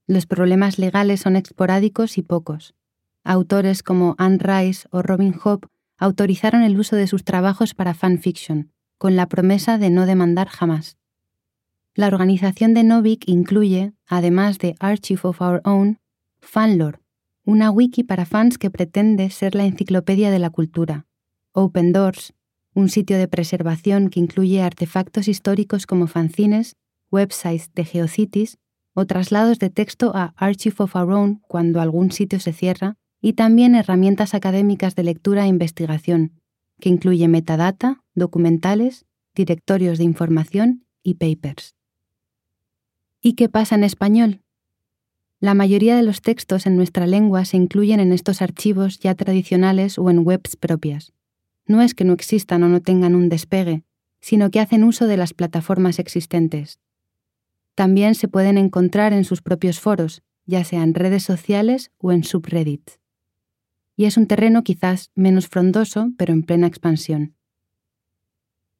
Los 0.07 0.27
problemas 0.27 0.79
legales 0.79 1.21
son 1.21 1.37
esporádicos 1.37 2.17
y 2.17 2.23
pocos. 2.23 2.75
Autores 3.23 3.83
como 3.83 4.15
Anne 4.17 4.39
Rice 4.39 4.89
o 4.91 5.03
Robin 5.03 5.35
Hobb 5.45 5.67
autorizaron 5.99 6.63
el 6.63 6.79
uso 6.79 6.97
de 6.97 7.07
sus 7.07 7.25
trabajos 7.25 7.75
para 7.75 7.93
fanfiction, 7.93 8.73
con 8.97 9.17
la 9.17 9.29
promesa 9.29 9.77
de 9.77 9.91
no 9.91 10.07
demandar 10.07 10.49
jamás. 10.49 10.97
La 11.95 12.07
organización 12.07 12.73
de 12.73 12.85
Novik 12.85 13.25
incluye, 13.27 13.93
además 14.07 14.59
de 14.59 14.77
Archive 14.79 15.21
of 15.25 15.41
Our 15.43 15.61
Own, 15.65 15.99
Fanlore, 16.41 17.01
una 17.45 17.71
wiki 17.71 18.05
para 18.05 18.25
fans 18.25 18.57
que 18.57 18.71
pretende 18.71 19.29
ser 19.31 19.55
la 19.55 19.65
enciclopedia 19.65 20.31
de 20.31 20.39
la 20.39 20.51
cultura, 20.51 21.07
Open 21.53 21.93
Doors, 21.93 22.33
un 22.75 22.89
sitio 22.89 23.19
de 23.19 23.29
preservación 23.29 24.11
que 24.11 24.21
incluye 24.21 24.62
artefactos 24.62 25.29
históricos 25.29 25.87
como 25.87 26.07
fanzines, 26.07 26.77
websites 27.11 27.71
de 27.75 27.85
GeoCities 27.85 28.59
o 28.95 29.07
traslados 29.07 29.59
de 29.59 29.71
texto 29.71 30.12
a 30.15 30.35
Archive 30.37 30.77
of 30.79 30.97
Our 30.97 31.12
Own 31.12 31.43
cuando 31.49 31.81
algún 31.81 32.12
sitio 32.12 32.41
se 32.41 32.53
cierra, 32.53 32.97
y 33.23 33.35
también 33.35 33.75
herramientas 33.75 34.35
académicas 34.35 34.95
de 34.95 35.05
lectura 35.05 35.45
e 35.45 35.49
investigación, 35.49 36.33
que 36.81 36.89
incluye 36.89 37.29
metadata, 37.29 38.03
documentales, 38.15 39.05
directorios 39.35 39.99
de 39.99 40.05
información 40.05 40.85
y 41.03 41.15
papers. 41.15 41.77
¿Y 43.21 43.35
qué 43.35 43.49
pasa 43.49 43.75
en 43.75 43.85
español? 43.85 44.41
La 45.41 45.55
mayoría 45.55 45.97
de 45.97 46.03
los 46.03 46.23
textos 46.23 46.67
en 46.67 46.77
nuestra 46.77 47.07
lengua 47.07 47.45
se 47.45 47.57
incluyen 47.57 48.00
en 48.00 48.12
estos 48.12 48.43
archivos 48.43 48.99
ya 48.99 49.15
tradicionales 49.15 49.99
o 49.99 50.11
en 50.11 50.27
webs 50.27 50.57
propias. 50.57 51.12
No 51.71 51.83
es 51.83 51.95
que 51.95 52.03
no 52.03 52.15
existan 52.15 52.65
o 52.65 52.69
no 52.69 52.83
tengan 52.83 53.15
un 53.15 53.29
despegue, 53.29 53.85
sino 54.21 54.50
que 54.50 54.59
hacen 54.59 54.83
uso 54.83 55.07
de 55.07 55.17
las 55.17 55.35
plataformas 55.35 56.00
existentes. 56.00 56.81
También 57.77 58.17
se 58.17 58.27
pueden 58.27 58.59
encontrar 58.59 59.12
en 59.12 59.23
sus 59.23 59.41
propios 59.41 59.79
foros, 59.79 60.25
ya 60.47 60.65
sea 60.65 60.83
en 60.83 60.95
redes 60.95 61.23
sociales 61.23 61.93
o 61.99 62.11
en 62.11 62.25
subreddits. 62.25 62.99
Y 63.95 64.07
es 64.07 64.17
un 64.17 64.27
terreno 64.27 64.65
quizás 64.65 65.12
menos 65.15 65.47
frondoso, 65.47 66.11
pero 66.19 66.33
en 66.33 66.43
plena 66.43 66.67
expansión. 66.67 67.37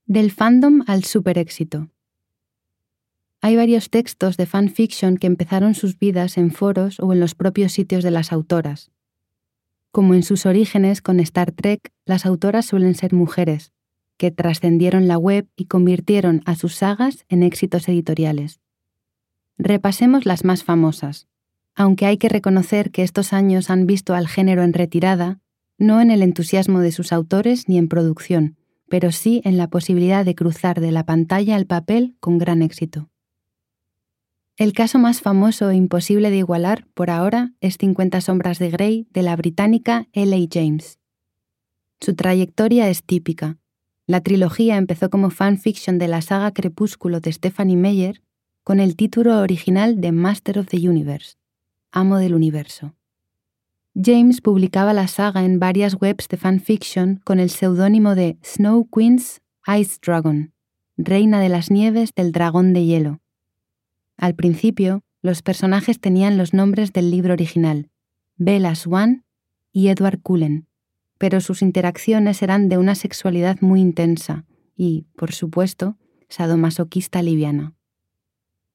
Del 0.07 0.33
fandom 0.33 0.83
al 0.89 1.05
superéxito. 1.05 1.91
Hay 3.41 3.55
varios 3.55 3.89
textos 3.91 4.37
de 4.37 4.47
fanfiction 4.47 5.17
que 5.17 5.29
empezaron 5.29 5.77
sus 5.77 5.97
vidas 5.97 6.37
en 6.39 6.51
foros 6.51 6.99
o 6.99 7.13
en 7.13 7.21
los 7.21 7.37
propios 7.37 7.71
sitios 7.71 8.03
de 8.03 8.11
las 8.11 8.33
autoras. 8.33 8.91
Como 9.93 10.15
en 10.15 10.23
sus 10.23 10.47
orígenes 10.47 11.03
con 11.03 11.19
Star 11.19 11.51
Trek, 11.51 11.93
las 12.05 12.25
autoras 12.25 12.67
suelen 12.67 12.95
ser 12.95 13.13
mujeres, 13.13 13.73
que 14.17 14.31
trascendieron 14.31 15.09
la 15.09 15.19
web 15.19 15.49
y 15.57 15.65
convirtieron 15.65 16.43
a 16.45 16.55
sus 16.55 16.77
sagas 16.77 17.25
en 17.29 17.43
éxitos 17.43 17.89
editoriales. 17.89 18.61
repasemos 19.59 20.25
las 20.25 20.45
más 20.45 20.65
famosas, 20.65 21.27
aunque 21.75 22.07
hay 22.07 22.17
que 22.19 22.29
reconocer 22.29 22.91
que 22.91 23.03
estos 23.03 23.33
años 23.33 23.69
han 23.69 23.87
visto 23.87 24.15
al 24.15 24.27
género 24.27 24.63
en 24.63 24.73
retirada, 24.73 25.41
no 25.77 26.01
en 26.01 26.11
el 26.11 26.23
entusiasmo 26.23 26.81
de 26.81 26.93
sus 26.93 27.13
autores 27.13 27.69
ni 27.69 27.77
en 27.77 27.89
producción, 27.89 28.57
pero 28.89 29.13
sí 29.13 29.43
en 29.45 29.57
la 29.57 29.69
posibilidad 29.69 30.25
de 30.25 30.35
cruzar 30.35 30.81
de 30.81 30.93
la 30.93 31.05
pantalla 31.05 31.57
al 31.57 31.67
papel 31.67 32.17
con 32.21 32.39
gran 32.39 32.63
éxito. 32.63 33.11
El 34.61 34.75
caso 34.75 34.99
más 34.99 35.23
famoso 35.23 35.71
e 35.71 35.75
imposible 35.75 36.29
de 36.29 36.37
igualar 36.37 36.87
por 36.93 37.09
ahora 37.09 37.55
es 37.63 37.79
50 37.79 38.21
sombras 38.21 38.59
de 38.59 38.69
Grey 38.69 39.07
de 39.11 39.23
la 39.23 39.35
británica 39.35 40.07
L.A. 40.13 40.47
James. 40.53 40.99
Su 41.99 42.15
trayectoria 42.15 42.91
es 42.91 43.03
típica. 43.03 43.57
La 44.07 44.21
trilogía 44.21 44.77
empezó 44.77 45.09
como 45.09 45.31
fanfiction 45.31 45.99
de 45.99 46.09
la 46.09 46.21
saga 46.21 46.53
Crepúsculo 46.53 47.21
de 47.21 47.33
Stephanie 47.33 47.79
Meyer 47.79 48.21
con 48.63 48.81
el 48.81 48.97
título 48.97 49.41
original 49.41 49.99
de 49.99 50.13
Master 50.13 50.59
of 50.59 50.67
the 50.67 50.87
Universe, 50.87 51.37
Amo 51.91 52.19
del 52.19 52.35
Universo. 52.35 52.95
James 53.95 54.43
publicaba 54.43 54.93
la 54.93 55.09
saga 55.09 55.43
en 55.43 55.59
varias 55.59 55.97
webs 55.99 56.29
de 56.29 56.37
fanfiction 56.37 57.23
con 57.25 57.41
el 57.41 57.49
seudónimo 57.49 58.15
de 58.15 58.37
Snow 58.45 58.87
Queen's 58.95 59.41
Ice 59.79 59.97
Dragon, 60.03 60.53
Reina 60.99 61.41
de 61.41 61.49
las 61.49 61.71
Nieves 61.71 62.15
del 62.15 62.31
Dragón 62.31 62.75
de 62.75 62.85
Hielo. 62.85 63.21
Al 64.21 64.35
principio, 64.35 65.03
los 65.23 65.41
personajes 65.41 65.99
tenían 65.99 66.37
los 66.37 66.53
nombres 66.53 66.93
del 66.93 67.11
libro 67.11 67.33
original, 67.33 67.89
Bella 68.37 68.75
Swan 68.75 69.25
y 69.73 69.89
Edward 69.89 70.21
Cullen, 70.21 70.67
pero 71.17 71.41
sus 71.41 71.63
interacciones 71.63 72.43
eran 72.43 72.69
de 72.69 72.77
una 72.77 72.95
sexualidad 72.95 73.57
muy 73.63 73.81
intensa 73.81 74.45
y, 74.77 75.07
por 75.17 75.33
supuesto, 75.33 75.97
sadomasoquista 76.29 77.23
liviana. 77.23 77.73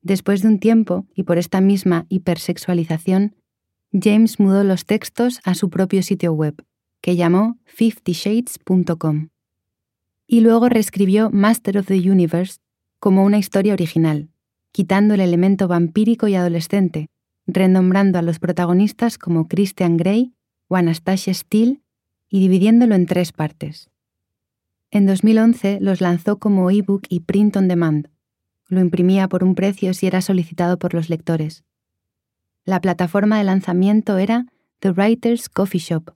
Después 0.02 0.42
de 0.42 0.48
un 0.48 0.60
tiempo, 0.60 1.06
y 1.14 1.24
por 1.24 1.38
esta 1.38 1.62
misma 1.62 2.08
hipersexualización, 2.10 3.36
James 3.94 4.40
mudó 4.40 4.64
los 4.64 4.86
textos 4.86 5.42
a 5.44 5.54
su 5.54 5.70
propio 5.70 6.02
sitio 6.02 6.34
web, 6.34 6.56
que 7.02 7.16
llamó 7.16 7.60
fiftyshades.com. 7.66 9.30
Y 10.26 10.42
luego 10.42 10.70
reescribió 10.70 11.30
Master 11.30 11.78
of 11.78 11.86
the 11.86 12.10
Universe 12.10 12.58
como 13.00 13.24
una 13.24 13.38
historia 13.38 13.74
original, 13.74 14.30
quitando 14.76 15.14
el 15.14 15.22
elemento 15.22 15.70
vampírico 15.70 16.28
y 16.28 16.36
adolescente, 16.36 17.08
renombrando 17.48 18.20
a 18.20 18.22
los 18.22 18.40
protagonistas 18.40 19.18
como 19.18 19.48
Christian 19.48 19.96
Grey 19.96 20.34
o 20.68 20.76
Anastasia 20.76 21.34
Steele 21.34 21.80
y 22.30 22.42
dividiéndolo 22.42 22.94
en 22.94 23.06
tres 23.06 23.32
partes. 23.32 23.90
En 24.92 25.06
2011 25.06 25.78
los 25.80 26.02
lanzó 26.02 26.40
como 26.40 26.70
ebook 26.72 27.04
y 27.08 27.22
print 27.22 27.56
on 27.56 27.70
demand. 27.70 28.10
Lo 28.68 28.82
imprimía 28.82 29.30
por 29.30 29.46
un 29.46 29.56
precio 29.56 29.94
si 29.94 30.08
era 30.08 30.20
solicitado 30.20 30.78
por 30.78 30.94
los 30.94 31.10
lectores. 31.10 31.64
La 32.66 32.82
plataforma 32.82 33.38
de 33.38 33.46
lanzamiento 33.46 34.18
era 34.18 34.46
The 34.80 34.92
Writer's 34.92 35.48
Coffee 35.48 35.80
Shop, 35.80 36.12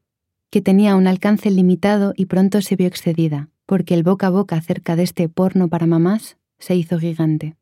que 0.50 0.62
tenía 0.62 0.98
un 0.98 1.08
alcance 1.08 1.50
limitado 1.50 2.12
y 2.14 2.26
pronto 2.26 2.62
se 2.62 2.76
vio 2.76 2.88
excedida, 2.88 3.48
porque 3.66 3.94
el 3.94 4.04
boca 4.04 4.28
a 4.28 4.32
boca 4.32 4.58
acerca 4.58 4.98
de 4.98 5.04
este 5.04 5.30
porno 5.30 5.70
para 5.70 5.86
mamás 5.86 6.36
se 6.58 6.76
hizo 6.76 7.00
gigante. 7.00 7.56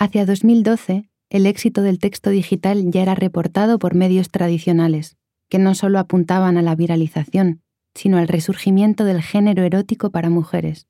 Hacia 0.00 0.24
2012, 0.24 1.10
el 1.28 1.44
éxito 1.44 1.82
del 1.82 1.98
texto 1.98 2.30
digital 2.30 2.90
ya 2.90 3.02
era 3.02 3.14
reportado 3.14 3.78
por 3.78 3.94
medios 3.94 4.30
tradicionales, 4.30 5.18
que 5.50 5.58
no 5.58 5.74
solo 5.74 5.98
apuntaban 5.98 6.56
a 6.56 6.62
la 6.62 6.74
viralización, 6.74 7.60
sino 7.94 8.16
al 8.16 8.26
resurgimiento 8.26 9.04
del 9.04 9.20
género 9.20 9.62
erótico 9.62 10.10
para 10.10 10.30
mujeres. 10.30 10.88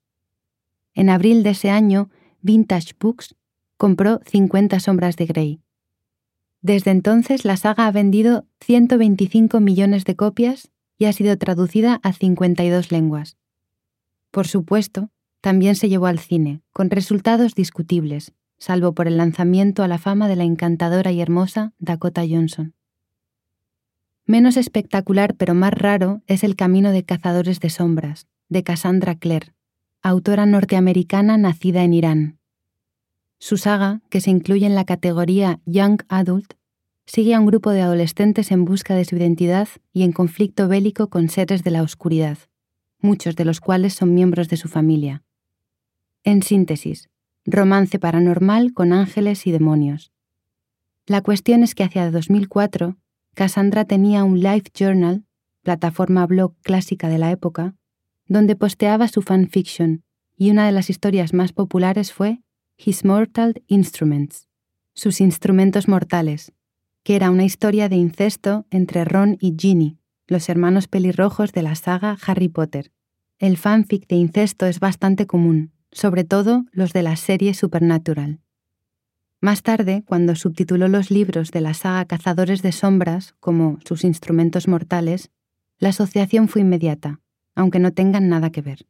En 0.94 1.10
abril 1.10 1.42
de 1.42 1.50
ese 1.50 1.70
año, 1.70 2.08
Vintage 2.40 2.92
Books 3.00 3.34
compró 3.76 4.20
50 4.24 4.78
sombras 4.78 5.16
de 5.16 5.26
Grey, 5.26 5.60
desde 6.62 6.90
entonces 6.90 7.44
la 7.44 7.56
saga 7.56 7.86
ha 7.86 7.90
vendido 7.90 8.46
125 8.60 9.60
millones 9.60 10.04
de 10.04 10.14
copias 10.14 10.70
y 10.98 11.06
ha 11.06 11.12
sido 11.12 11.36
traducida 11.38 12.00
a 12.02 12.12
52 12.12 12.92
lenguas. 12.92 13.38
Por 14.30 14.46
supuesto, 14.46 15.10
también 15.40 15.74
se 15.74 15.88
llevó 15.88 16.06
al 16.06 16.18
cine, 16.18 16.60
con 16.72 16.90
resultados 16.90 17.54
discutibles, 17.54 18.32
salvo 18.60 18.92
por 18.94 19.08
el 19.08 19.16
lanzamiento 19.16 19.82
a 19.82 19.88
la 19.88 19.98
fama 19.98 20.28
de 20.28 20.36
la 20.36 20.44
encantadora 20.44 21.10
y 21.10 21.20
hermosa 21.20 21.72
Dakota 21.78 22.22
Johnson. 22.28 22.74
Menos 24.26 24.56
espectacular 24.56 25.34
pero 25.34 25.54
más 25.54 25.72
raro 25.72 26.20
es 26.28 26.44
El 26.44 26.54
Camino 26.54 26.92
de 26.92 27.02
Cazadores 27.02 27.58
de 27.58 27.70
Sombras, 27.70 28.28
de 28.48 28.62
Cassandra 28.62 29.16
Clare, 29.16 29.54
autora 30.02 30.46
norteamericana 30.46 31.38
nacida 31.38 31.82
en 31.82 31.94
Irán. 31.94 32.38
Su 33.38 33.56
saga, 33.56 34.02
que 34.10 34.20
se 34.20 34.30
incluye 34.30 34.66
en 34.66 34.74
la 34.74 34.84
categoría 34.84 35.60
Young 35.64 36.02
Adult, 36.08 36.52
sigue 37.06 37.34
a 37.34 37.40
un 37.40 37.46
grupo 37.46 37.70
de 37.70 37.80
adolescentes 37.80 38.52
en 38.52 38.66
busca 38.66 38.94
de 38.94 39.06
su 39.06 39.16
identidad 39.16 39.68
y 39.92 40.02
en 40.02 40.12
conflicto 40.12 40.68
bélico 40.68 41.08
con 41.08 41.30
seres 41.30 41.64
de 41.64 41.70
la 41.70 41.82
oscuridad, 41.82 42.36
muchos 43.00 43.36
de 43.36 43.46
los 43.46 43.60
cuales 43.60 43.94
son 43.94 44.14
miembros 44.14 44.48
de 44.48 44.58
su 44.58 44.68
familia. 44.68 45.22
En 46.22 46.42
síntesis, 46.42 47.08
romance 47.44 47.98
paranormal 47.98 48.72
con 48.74 48.92
ángeles 48.92 49.46
y 49.46 49.52
demonios. 49.52 50.12
La 51.06 51.22
cuestión 51.22 51.62
es 51.62 51.74
que 51.74 51.84
hacia 51.84 52.10
2004, 52.10 52.96
Cassandra 53.34 53.84
tenía 53.84 54.24
un 54.24 54.40
Life 54.40 54.70
Journal, 54.74 55.24
plataforma 55.62 56.26
blog 56.26 56.54
clásica 56.62 57.08
de 57.08 57.18
la 57.18 57.30
época, 57.30 57.74
donde 58.26 58.56
posteaba 58.56 59.08
su 59.08 59.22
fanfiction, 59.22 60.04
y 60.36 60.50
una 60.50 60.66
de 60.66 60.72
las 60.72 60.88
historias 60.88 61.34
más 61.34 61.52
populares 61.52 62.12
fue 62.12 62.42
His 62.78 63.04
Mortal 63.04 63.62
Instruments, 63.66 64.48
sus 64.94 65.20
instrumentos 65.20 65.88
mortales, 65.88 66.52
que 67.02 67.16
era 67.16 67.30
una 67.30 67.44
historia 67.44 67.88
de 67.88 67.96
incesto 67.96 68.66
entre 68.70 69.04
Ron 69.04 69.36
y 69.40 69.54
Ginny, 69.58 69.98
los 70.26 70.48
hermanos 70.48 70.86
pelirrojos 70.86 71.52
de 71.52 71.62
la 71.62 71.74
saga 71.74 72.16
Harry 72.24 72.48
Potter. 72.48 72.92
El 73.38 73.56
fanfic 73.56 74.06
de 74.06 74.16
incesto 74.16 74.66
es 74.66 74.80
bastante 74.80 75.26
común, 75.26 75.72
sobre 75.92 76.24
todo 76.24 76.64
los 76.72 76.92
de 76.92 77.02
la 77.02 77.16
serie 77.16 77.54
Supernatural. 77.54 78.40
Más 79.40 79.62
tarde, 79.62 80.04
cuando 80.06 80.34
subtituló 80.34 80.88
los 80.88 81.10
libros 81.10 81.50
de 81.50 81.62
la 81.62 81.72
saga 81.72 82.04
Cazadores 82.04 82.60
de 82.62 82.72
Sombras 82.72 83.34
como 83.40 83.78
sus 83.84 84.04
instrumentos 84.04 84.68
mortales, 84.68 85.30
la 85.78 85.88
asociación 85.88 86.48
fue 86.48 86.60
inmediata, 86.60 87.20
aunque 87.54 87.78
no 87.78 87.92
tengan 87.92 88.28
nada 88.28 88.50
que 88.50 88.60
ver. 88.60 88.86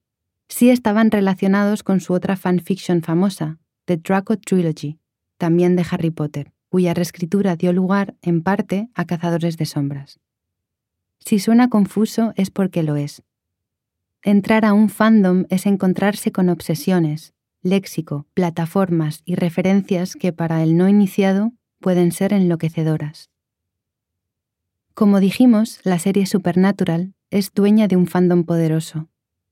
Sí 0.48 0.70
estaban 0.70 1.12
relacionados 1.12 1.84
con 1.84 2.00
su 2.00 2.12
otra 2.12 2.36
fanfiction 2.36 3.02
famosa, 3.02 3.58
The 3.84 3.98
Draco 3.98 4.36
Trilogy, 4.36 4.98
también 5.38 5.76
de 5.76 5.86
Harry 5.88 6.10
Potter, 6.10 6.52
cuya 6.68 6.94
reescritura 6.94 7.54
dio 7.54 7.72
lugar, 7.72 8.16
en 8.20 8.42
parte, 8.42 8.88
a 8.94 9.04
Cazadores 9.04 9.56
de 9.56 9.66
Sombras. 9.66 10.18
Si 11.20 11.38
suena 11.38 11.68
confuso 11.68 12.32
es 12.36 12.50
porque 12.50 12.82
lo 12.82 12.96
es. 12.96 13.22
Entrar 14.22 14.66
a 14.66 14.74
un 14.74 14.90
fandom 14.90 15.46
es 15.48 15.64
encontrarse 15.64 16.30
con 16.30 16.50
obsesiones, 16.50 17.32
léxico, 17.62 18.26
plataformas 18.34 19.22
y 19.24 19.34
referencias 19.34 20.14
que 20.14 20.32
para 20.34 20.62
el 20.62 20.76
no 20.76 20.88
iniciado 20.88 21.52
pueden 21.80 22.12
ser 22.12 22.34
enloquecedoras. 22.34 23.30
Como 24.92 25.20
dijimos, 25.20 25.80
la 25.84 25.98
serie 25.98 26.26
Supernatural 26.26 27.14
es 27.30 27.54
dueña 27.54 27.88
de 27.88 27.96
un 27.96 28.06
fandom 28.06 28.44
poderoso. 28.44 29.08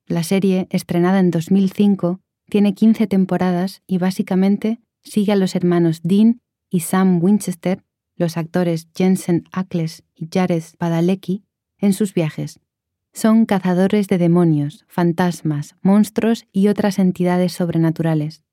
La 0.06 0.22
serie, 0.22 0.66
estrenada 0.68 1.20
en 1.20 1.30
2005, 1.30 2.20
tiene 2.50 2.74
15 2.74 3.06
temporadas 3.06 3.82
y 3.86 3.96
básicamente 3.96 4.80
sigue 5.02 5.32
a 5.32 5.36
los 5.36 5.54
hermanos 5.54 6.00
Dean 6.02 6.42
y 6.68 6.80
Sam 6.80 7.22
Winchester, 7.22 7.84
los 8.16 8.36
actores 8.36 8.88
Jensen 8.94 9.44
Ackles 9.52 10.02
y 10.14 10.28
Jared 10.30 10.64
Padalecki, 10.76 11.44
en 11.78 11.94
sus 11.94 12.12
viajes. 12.12 12.60
Son 13.12 13.46
cazadores 13.46 14.08
de 14.08 14.18
demonios, 14.18 14.84
fantasmas, 14.88 15.76
monstruos 15.82 16.46
y 16.52 16.68
otras 16.68 16.98
entidades 16.98 17.52
sobrenaturales. 17.52 18.44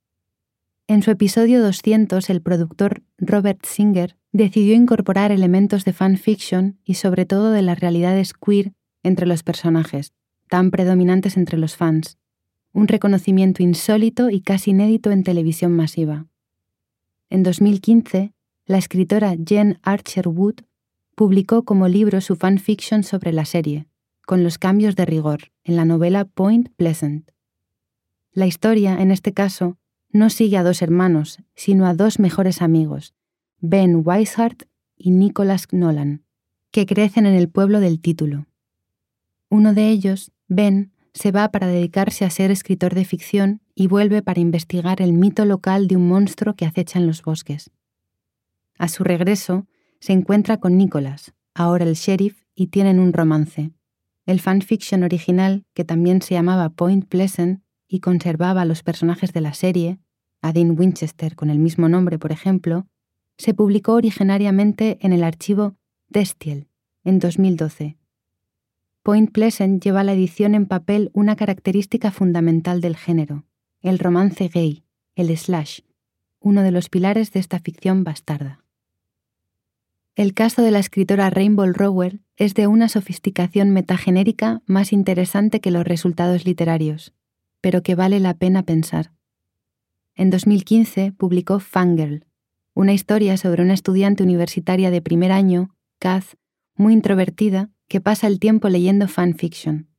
En 0.88 1.02
su 1.02 1.12
episodio 1.12 1.62
200, 1.62 2.30
el 2.30 2.42
productor 2.42 3.04
Robert 3.18 3.66
Singer 3.66 4.18
decidió 4.32 4.76
incorporar 4.76 5.32
elementos 5.32 5.86
de 5.86 5.94
fanfiction 5.94 6.80
y 6.84 6.96
sobre 6.96 7.26
todo 7.26 7.52
de 7.52 7.62
las 7.62 7.80
realidades 7.80 8.34
queer 8.34 8.74
entre 9.04 9.26
los 9.26 9.44
personajes, 9.44 10.14
tan 10.50 10.72
predominantes 10.72 11.38
entre 11.38 11.58
los 11.58 11.76
fans 11.76 12.18
un 12.76 12.90
reconocimiento 12.90 13.64
insólito 13.64 14.30
y 14.30 14.42
casi 14.42 14.72
inédito 14.72 15.10
en 15.12 15.24
televisión 15.24 15.72
masiva. 15.72 16.28
En 17.30 17.42
2015, 17.42 18.34
la 18.66 18.78
escritora 18.78 19.34
Jen 19.44 19.80
Archer 19.82 20.28
Wood 20.28 20.56
publicó 21.16 21.64
como 21.64 21.88
libro 21.88 22.20
su 22.20 22.36
fanfiction 22.36 23.04
sobre 23.04 23.32
la 23.32 23.46
serie, 23.46 23.88
con 24.26 24.44
los 24.44 24.58
cambios 24.58 24.96
de 24.96 25.06
rigor, 25.06 25.52
en 25.64 25.76
la 25.76 25.86
novela 25.86 26.26
Point 26.26 26.70
Pleasant. 26.76 27.30
La 28.32 28.48
historia, 28.48 29.02
en 29.02 29.12
este 29.12 29.34
caso, 29.34 29.78
no 30.10 30.30
sigue 30.30 30.58
a 30.58 30.64
dos 30.64 30.82
hermanos, 30.82 31.40
sino 31.56 31.86
a 31.86 31.94
dos 31.94 32.20
mejores 32.20 32.62
amigos, 32.62 33.14
Ben 33.60 34.02
Weishart 34.06 34.64
y 34.96 35.12
Nicholas 35.12 35.68
Nolan, 35.72 36.24
que 36.72 36.86
crecen 36.86 37.26
en 37.26 37.36
el 37.36 37.50
pueblo 37.50 37.80
del 37.80 38.02
título. 38.02 38.48
Uno 39.50 39.74
de 39.74 39.90
ellos, 39.90 40.32
Ben, 40.48 40.92
se 41.14 41.32
va 41.32 41.50
para 41.50 41.68
dedicarse 41.68 42.26
a 42.26 42.30
ser 42.30 42.52
escritor 42.52 42.94
de 42.94 43.06
ficción 43.06 43.62
y 43.74 43.88
vuelve 43.88 44.22
para 44.22 44.42
investigar 44.42 45.02
el 45.02 45.14
mito 45.14 45.46
local 45.46 45.88
de 45.88 45.96
un 45.96 46.08
monstruo 46.08 46.56
que 46.56 46.66
acecha 46.66 47.00
en 47.00 47.08
los 47.08 47.22
bosques. 47.22 47.72
A 48.78 48.90
su 48.90 49.04
regreso, 49.04 49.68
se 50.00 50.14
encuentra 50.14 50.58
con 50.58 50.78
Nicholas, 50.78 51.34
ahora 51.54 51.86
el 51.86 51.96
sheriff, 51.96 52.44
y 52.54 52.68
tienen 52.68 53.00
un 53.00 53.14
romance. 53.14 53.72
El 54.26 54.40
fanfiction 54.40 55.04
original, 55.04 55.66
que 55.74 55.86
también 55.86 56.22
se 56.22 56.34
llamaba 56.34 56.70
Point 56.70 57.08
Pleasant 57.08 57.62
y 57.88 58.00
conservaba 58.00 58.66
los 58.66 58.84
personajes 58.84 59.34
de 59.34 59.42
la 59.42 59.54
serie, 59.54 60.00
a 60.42 60.52
Dean 60.52 60.78
Winchester 60.78 61.36
con 61.36 61.50
el 61.50 61.60
mismo 61.60 61.90
nombre, 61.90 62.18
por 62.18 62.32
ejemplo, 62.32 62.88
se 63.38 63.54
publicó 63.54 63.94
originariamente 63.94 64.98
en 65.02 65.14
el 65.14 65.24
archivo 65.24 65.76
Destiel 66.08 66.68
en 67.04 67.20
2012 67.20 67.98
Point 69.06 69.32
Pleasant 69.32 69.84
lleva 69.84 70.00
a 70.00 70.04
la 70.04 70.14
edición 70.14 70.56
en 70.56 70.66
papel 70.66 71.12
una 71.14 71.36
característica 71.36 72.10
fundamental 72.10 72.82
del 72.82 72.96
género, 72.96 73.46
el 73.82 74.00
romance 74.00 74.48
gay, 74.48 74.84
el 75.16 75.38
slash, 75.38 75.82
uno 76.40 76.64
de 76.64 76.72
los 76.72 76.90
pilares 76.90 77.32
de 77.32 77.40
esta 77.40 77.60
ficción 77.60 78.04
bastarda. 78.04 78.65
El 80.16 80.34
caso 80.34 80.62
de 80.62 80.72
la 80.72 80.80
escritora 80.80 81.30
Rainbow 81.30 81.74
Rowell 81.74 82.22
es 82.38 82.54
de 82.54 82.68
una 82.68 82.88
sofisticación 82.88 83.72
metagenérica 83.72 84.62
más 84.66 84.94
interesante 84.94 85.60
que 85.60 85.72
los 85.72 85.84
resultados 85.84 86.46
literarios, 86.46 87.14
pero 87.60 87.84
que 87.84 87.96
vale 87.96 88.22
la 88.22 88.34
pena 88.34 88.64
pensar. 88.64 89.12
En 90.16 90.30
2015 90.30 91.12
publicó 91.12 91.60
Fangirl, 91.60 92.26
una 92.74 92.94
historia 92.94 93.36
sobre 93.36 93.62
una 93.62 93.74
estudiante 93.74 94.24
universitaria 94.24 94.90
de 94.90 95.02
primer 95.02 95.34
año, 95.34 95.76
Kath, 96.00 96.36
muy 96.76 96.94
introvertida, 96.94 97.70
que 97.90 98.00
pasa 98.00 98.28
el 98.28 98.40
tiempo 98.40 98.70
leyendo 98.70 99.10
fanfiction. 99.10 99.90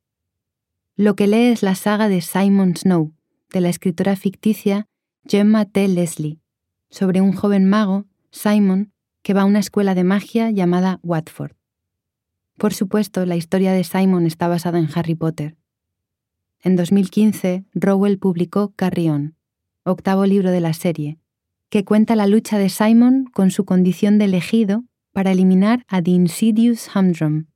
Lo 0.95 1.15
que 1.15 1.27
lee 1.27 1.51
es 1.51 1.61
la 1.61 1.75
saga 1.75 2.09
de 2.09 2.21
Simon 2.21 2.75
Snow, 2.75 3.13
de 3.51 3.61
la 3.61 3.69
escritora 3.69 4.15
ficticia 4.15 4.87
Gemma 5.25 5.65
T. 5.65 5.87
Leslie, 5.87 6.39
sobre 6.89 7.21
un 7.21 7.33
joven 7.33 7.65
mago, 7.65 8.05
Simon, 8.31 8.91
que 9.27 9.33
va 9.33 9.41
a 9.41 9.45
una 9.45 9.59
escuela 9.59 9.93
de 9.93 10.05
magia 10.05 10.51
llamada 10.51 11.01
Watford. 11.03 11.51
Por 12.57 12.73
supuesto, 12.73 13.25
la 13.25 13.35
historia 13.35 13.73
de 13.73 13.83
Simon 13.83 14.25
está 14.25 14.47
basada 14.47 14.79
en 14.79 14.87
Harry 14.95 15.15
Potter. 15.15 15.57
En 16.61 16.77
2015, 16.77 17.65
Rowell 17.73 18.19
publicó 18.19 18.71
Carrion, 18.77 19.35
octavo 19.83 20.25
libro 20.25 20.49
de 20.51 20.61
la 20.61 20.71
serie, 20.71 21.19
que 21.67 21.83
cuenta 21.83 22.15
la 22.15 22.25
lucha 22.25 22.57
de 22.57 22.69
Simon 22.69 23.25
con 23.25 23.51
su 23.51 23.65
condición 23.65 24.17
de 24.17 24.23
elegido 24.23 24.85
para 25.11 25.33
eliminar 25.33 25.83
a 25.89 26.01
The 26.01 26.11
Insidious 26.11 26.89
Humdrum, 26.95 27.47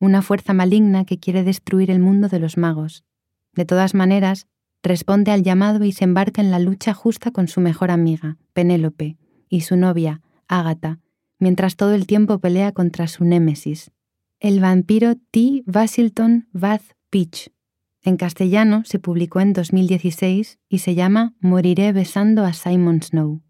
una 0.00 0.22
fuerza 0.22 0.54
maligna 0.54 1.04
que 1.04 1.18
quiere 1.18 1.44
destruir 1.44 1.90
el 1.90 1.98
mundo 1.98 2.28
de 2.28 2.38
los 2.38 2.56
magos. 2.56 3.04
De 3.52 3.66
todas 3.66 3.92
maneras, 3.92 4.46
responde 4.82 5.30
al 5.30 5.42
llamado 5.42 5.84
y 5.84 5.92
se 5.92 6.04
embarca 6.04 6.40
en 6.40 6.50
la 6.50 6.58
lucha 6.58 6.94
justa 6.94 7.32
con 7.32 7.48
su 7.48 7.60
mejor 7.60 7.90
amiga, 7.90 8.38
Penélope, 8.54 9.18
y 9.50 9.60
su 9.60 9.76
novia, 9.76 10.22
Ágata, 10.46 11.00
mientras 11.38 11.76
todo 11.76 11.94
el 11.94 12.06
tiempo 12.06 12.38
pelea 12.38 12.72
contra 12.72 13.08
su 13.08 13.24
némesis, 13.24 13.90
el 14.40 14.60
vampiro 14.60 15.16
T. 15.30 15.62
Basilton 15.66 16.48
Bath 16.52 16.94
Peach. 17.10 17.50
En 18.02 18.16
castellano 18.16 18.82
se 18.84 18.98
publicó 18.98 19.40
en 19.40 19.52
2016 19.52 20.58
y 20.68 20.78
se 20.78 20.94
llama 20.94 21.34
Moriré 21.40 21.92
besando 21.92 22.44
a 22.44 22.52
Simon 22.52 23.02
Snow. 23.02 23.42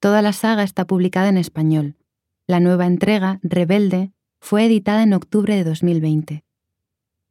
Toda 0.00 0.22
la 0.22 0.32
saga 0.32 0.62
está 0.62 0.86
publicada 0.86 1.28
en 1.28 1.38
español. 1.38 1.96
La 2.46 2.60
nueva 2.60 2.86
entrega, 2.86 3.38
Rebelde, 3.42 4.12
fue 4.40 4.64
editada 4.66 5.02
en 5.02 5.14
octubre 5.14 5.54
de 5.54 5.64
2020. 5.64 6.44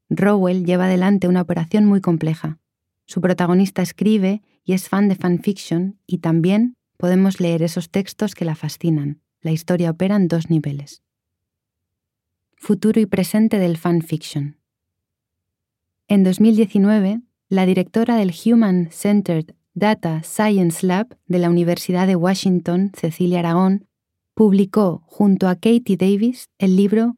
Rowell 0.09 0.65
lleva 0.65 0.85
adelante 0.85 1.27
una 1.27 1.41
operación 1.41 1.85
muy 1.85 2.01
compleja. 2.01 2.59
Su 3.05 3.21
protagonista 3.21 3.81
escribe 3.81 4.41
y 4.63 4.73
es 4.73 4.89
fan 4.89 5.09
de 5.09 5.15
fanfiction 5.15 5.99
y 6.07 6.19
también 6.19 6.75
podemos 6.97 7.39
leer 7.39 7.61
esos 7.63 7.91
textos 7.91 8.33
que 8.33 8.45
la 8.45 8.55
fascinan. 8.55 9.21
La 9.45 9.51
historia 9.51 9.91
opera 9.91 10.15
en 10.15 10.27
dos 10.27 10.49
niveles. 10.49 11.03
Futuro 12.55 12.99
y 12.99 13.05
presente 13.05 13.59
del 13.59 13.77
fanfiction. 13.77 14.57
En 16.07 16.23
2019, 16.23 17.21
la 17.49 17.67
directora 17.67 18.15
del 18.15 18.33
Human 18.43 18.89
Centered 18.91 19.53
Data 19.75 20.23
Science 20.23 20.83
Lab 20.83 21.15
de 21.27 21.37
la 21.37 21.51
Universidad 21.51 22.07
de 22.07 22.15
Washington, 22.15 22.91
Cecilia 22.95 23.37
Aragón, 23.37 23.85
publicó 24.33 25.03
junto 25.05 25.47
a 25.47 25.53
Katie 25.53 25.95
Davis 25.95 26.49
el 26.57 26.75
libro 26.75 27.17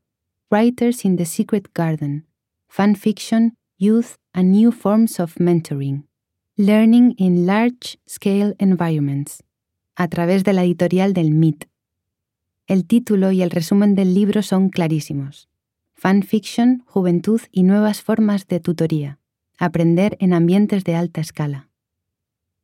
Writers 0.51 1.05
in 1.05 1.15
the 1.15 1.25
Secret 1.25 1.69
Garden, 1.73 2.27
Fanfiction, 2.67 3.55
Youth 3.77 4.17
and 4.33 4.51
New 4.51 4.73
Forms 4.73 5.21
of 5.21 5.39
Mentoring, 5.39 6.09
Learning 6.57 7.13
in 7.17 7.45
Large 7.45 8.01
Scale 8.05 8.53
Environments, 8.59 9.45
a 9.95 10.09
través 10.09 10.43
de 10.43 10.51
la 10.51 10.65
editorial 10.65 11.13
del 11.13 11.31
MIT. 11.31 11.69
El 12.67 12.85
título 12.85 13.31
y 13.31 13.41
el 13.41 13.49
resumen 13.49 13.95
del 13.95 14.13
libro 14.13 14.43
son 14.43 14.67
clarísimos. 14.67 15.47
Fanfiction, 15.93 16.83
Juventud 16.85 17.39
y 17.49 17.63
Nuevas 17.63 18.01
Formas 18.01 18.45
de 18.45 18.59
Tutoría. 18.59 19.19
Aprender 19.57 20.17
en 20.19 20.33
ambientes 20.33 20.83
de 20.83 20.93
alta 20.93 21.21
escala. 21.21 21.69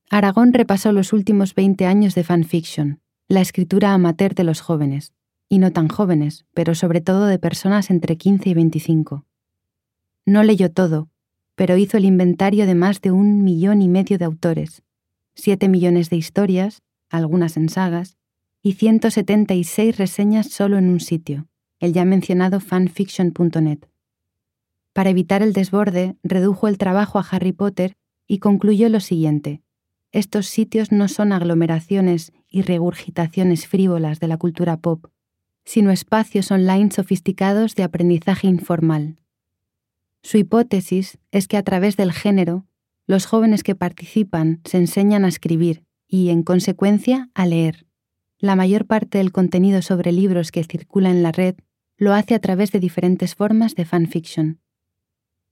Aragón 0.09 0.51
repasó 0.51 0.91
los 0.91 1.13
últimos 1.13 1.55
20 1.55 1.85
años 1.85 2.15
de 2.15 2.25
fanfiction, 2.25 2.99
la 3.29 3.39
escritura 3.39 3.93
amateur 3.93 4.35
de 4.35 4.43
los 4.43 4.59
jóvenes, 4.59 5.13
y 5.47 5.59
no 5.59 5.71
tan 5.71 5.87
jóvenes, 5.87 6.45
pero 6.53 6.75
sobre 6.75 6.99
todo 6.99 7.25
de 7.25 7.39
personas 7.39 7.89
entre 7.89 8.17
15 8.17 8.49
y 8.49 8.53
25. 8.55 9.25
No 10.25 10.43
leyó 10.43 10.69
todo, 10.69 11.07
pero 11.55 11.77
hizo 11.77 11.95
el 11.95 12.03
inventario 12.03 12.65
de 12.65 12.75
más 12.75 12.99
de 12.99 13.11
un 13.11 13.45
millón 13.45 13.81
y 13.81 13.87
medio 13.87 14.17
de 14.17 14.25
autores, 14.25 14.83
siete 15.33 15.69
millones 15.69 16.09
de 16.09 16.17
historias, 16.17 16.81
algunas 17.09 17.55
en 17.55 17.69
sagas, 17.69 18.17
y 18.63 18.73
176 18.73 19.97
reseñas 19.97 20.47
solo 20.47 20.77
en 20.77 20.87
un 20.87 21.01
sitio, 21.01 21.47
el 21.81 21.91
ya 21.91 22.05
mencionado 22.05 22.61
fanfiction.net. 22.61 23.79
Para 24.93 25.09
evitar 25.09 25.43
el 25.43 25.51
desborde, 25.51 26.15
redujo 26.23 26.69
el 26.69 26.77
trabajo 26.77 27.19
a 27.19 27.25
Harry 27.29 27.51
Potter 27.51 27.97
y 28.25 28.39
concluyó 28.39 28.87
lo 28.87 29.01
siguiente. 29.01 29.61
Estos 30.13 30.47
sitios 30.47 30.93
no 30.93 31.09
son 31.09 31.33
aglomeraciones 31.33 32.31
y 32.47 32.61
regurgitaciones 32.61 33.67
frívolas 33.67 34.21
de 34.21 34.29
la 34.29 34.37
cultura 34.37 34.77
pop, 34.77 35.07
sino 35.65 35.91
espacios 35.91 36.49
online 36.49 36.91
sofisticados 36.91 37.75
de 37.75 37.83
aprendizaje 37.83 38.47
informal. 38.47 39.17
Su 40.21 40.37
hipótesis 40.37 41.17
es 41.31 41.49
que 41.49 41.57
a 41.57 41.63
través 41.63 41.97
del 41.97 42.13
género, 42.13 42.65
los 43.07 43.25
jóvenes 43.25 43.61
que 43.61 43.75
participan 43.75 44.61
se 44.63 44.77
enseñan 44.77 45.25
a 45.25 45.27
escribir 45.27 45.83
y, 46.07 46.29
en 46.29 46.43
consecuencia, 46.43 47.29
a 47.33 47.45
leer. 47.45 47.85
La 48.43 48.57
mayor 48.57 48.85
parte 48.87 49.19
del 49.19 49.31
contenido 49.31 49.81
sobre 49.81 50.11
libros 50.11 50.51
que 50.51 50.65
circula 50.65 51.09
en 51.09 51.23
la 51.23 51.31
red 51.31 51.55
lo 51.95 52.11
hace 52.11 52.35
a 52.35 52.39
través 52.39 52.73
de 52.73 52.81
diferentes 52.81 53.35
formas 53.35 53.73
de 53.73 53.85
fanfiction. 53.85 54.59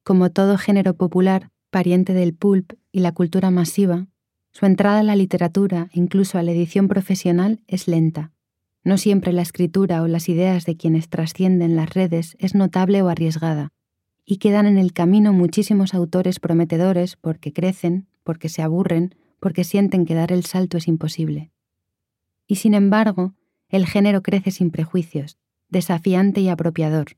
Como 0.03 0.29
todo 0.29 0.57
género 0.57 0.93
popular, 0.95 1.51
pariente 1.69 2.11
del 2.11 2.33
pulp 2.33 2.73
y 2.91 2.99
la 2.99 3.13
cultura 3.13 3.49
masiva, 3.49 4.07
su 4.51 4.65
entrada 4.65 4.99
a 4.99 5.03
la 5.03 5.15
literatura, 5.15 5.87
incluso 5.93 6.37
a 6.37 6.43
la 6.43 6.51
edición 6.51 6.89
profesional, 6.89 7.63
es 7.65 7.87
lenta. 7.87 8.33
No 8.83 8.97
siempre 8.97 9.31
la 9.31 9.43
escritura 9.43 10.01
o 10.01 10.09
las 10.09 10.27
ideas 10.27 10.65
de 10.65 10.75
quienes 10.75 11.07
trascienden 11.07 11.77
las 11.77 11.93
redes 11.93 12.35
es 12.39 12.55
notable 12.55 13.01
o 13.03 13.07
arriesgada, 13.07 13.71
y 14.25 14.35
quedan 14.35 14.65
en 14.65 14.77
el 14.77 14.91
camino 14.91 15.31
muchísimos 15.31 15.93
autores 15.93 16.41
prometedores 16.41 17.15
porque 17.15 17.53
crecen, 17.53 18.07
porque 18.25 18.49
se 18.49 18.61
aburren, 18.61 19.15
porque 19.39 19.63
sienten 19.63 20.05
que 20.05 20.13
dar 20.13 20.33
el 20.33 20.43
salto 20.43 20.75
es 20.75 20.89
imposible. 20.89 21.51
Y 22.51 22.57
sin 22.57 22.73
embargo, 22.73 23.33
el 23.69 23.85
género 23.85 24.21
crece 24.21 24.51
sin 24.51 24.71
prejuicios, 24.71 25.37
desafiante 25.69 26.41
y 26.41 26.49
apropiador, 26.49 27.15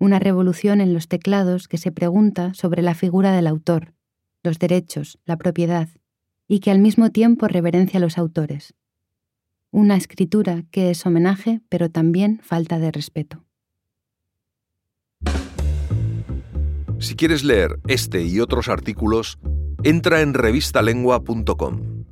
una 0.00 0.18
revolución 0.18 0.80
en 0.80 0.92
los 0.92 1.06
teclados 1.06 1.68
que 1.68 1.78
se 1.78 1.92
pregunta 1.92 2.52
sobre 2.54 2.82
la 2.82 2.94
figura 2.96 3.30
del 3.30 3.46
autor, 3.46 3.94
los 4.42 4.58
derechos, 4.58 5.20
la 5.24 5.36
propiedad, 5.36 5.88
y 6.48 6.58
que 6.58 6.72
al 6.72 6.80
mismo 6.80 7.10
tiempo 7.10 7.46
reverencia 7.46 7.98
a 7.98 8.00
los 8.00 8.18
autores. 8.18 8.74
Una 9.70 9.96
escritura 9.96 10.64
que 10.72 10.90
es 10.90 11.06
homenaje, 11.06 11.60
pero 11.68 11.88
también 11.88 12.40
falta 12.42 12.80
de 12.80 12.90
respeto. 12.90 13.44
Si 16.98 17.14
quieres 17.14 17.44
leer 17.44 17.78
este 17.86 18.24
y 18.24 18.40
otros 18.40 18.68
artículos, 18.68 19.38
entra 19.84 20.22
en 20.22 20.34
revistalengua.com. 20.34 22.02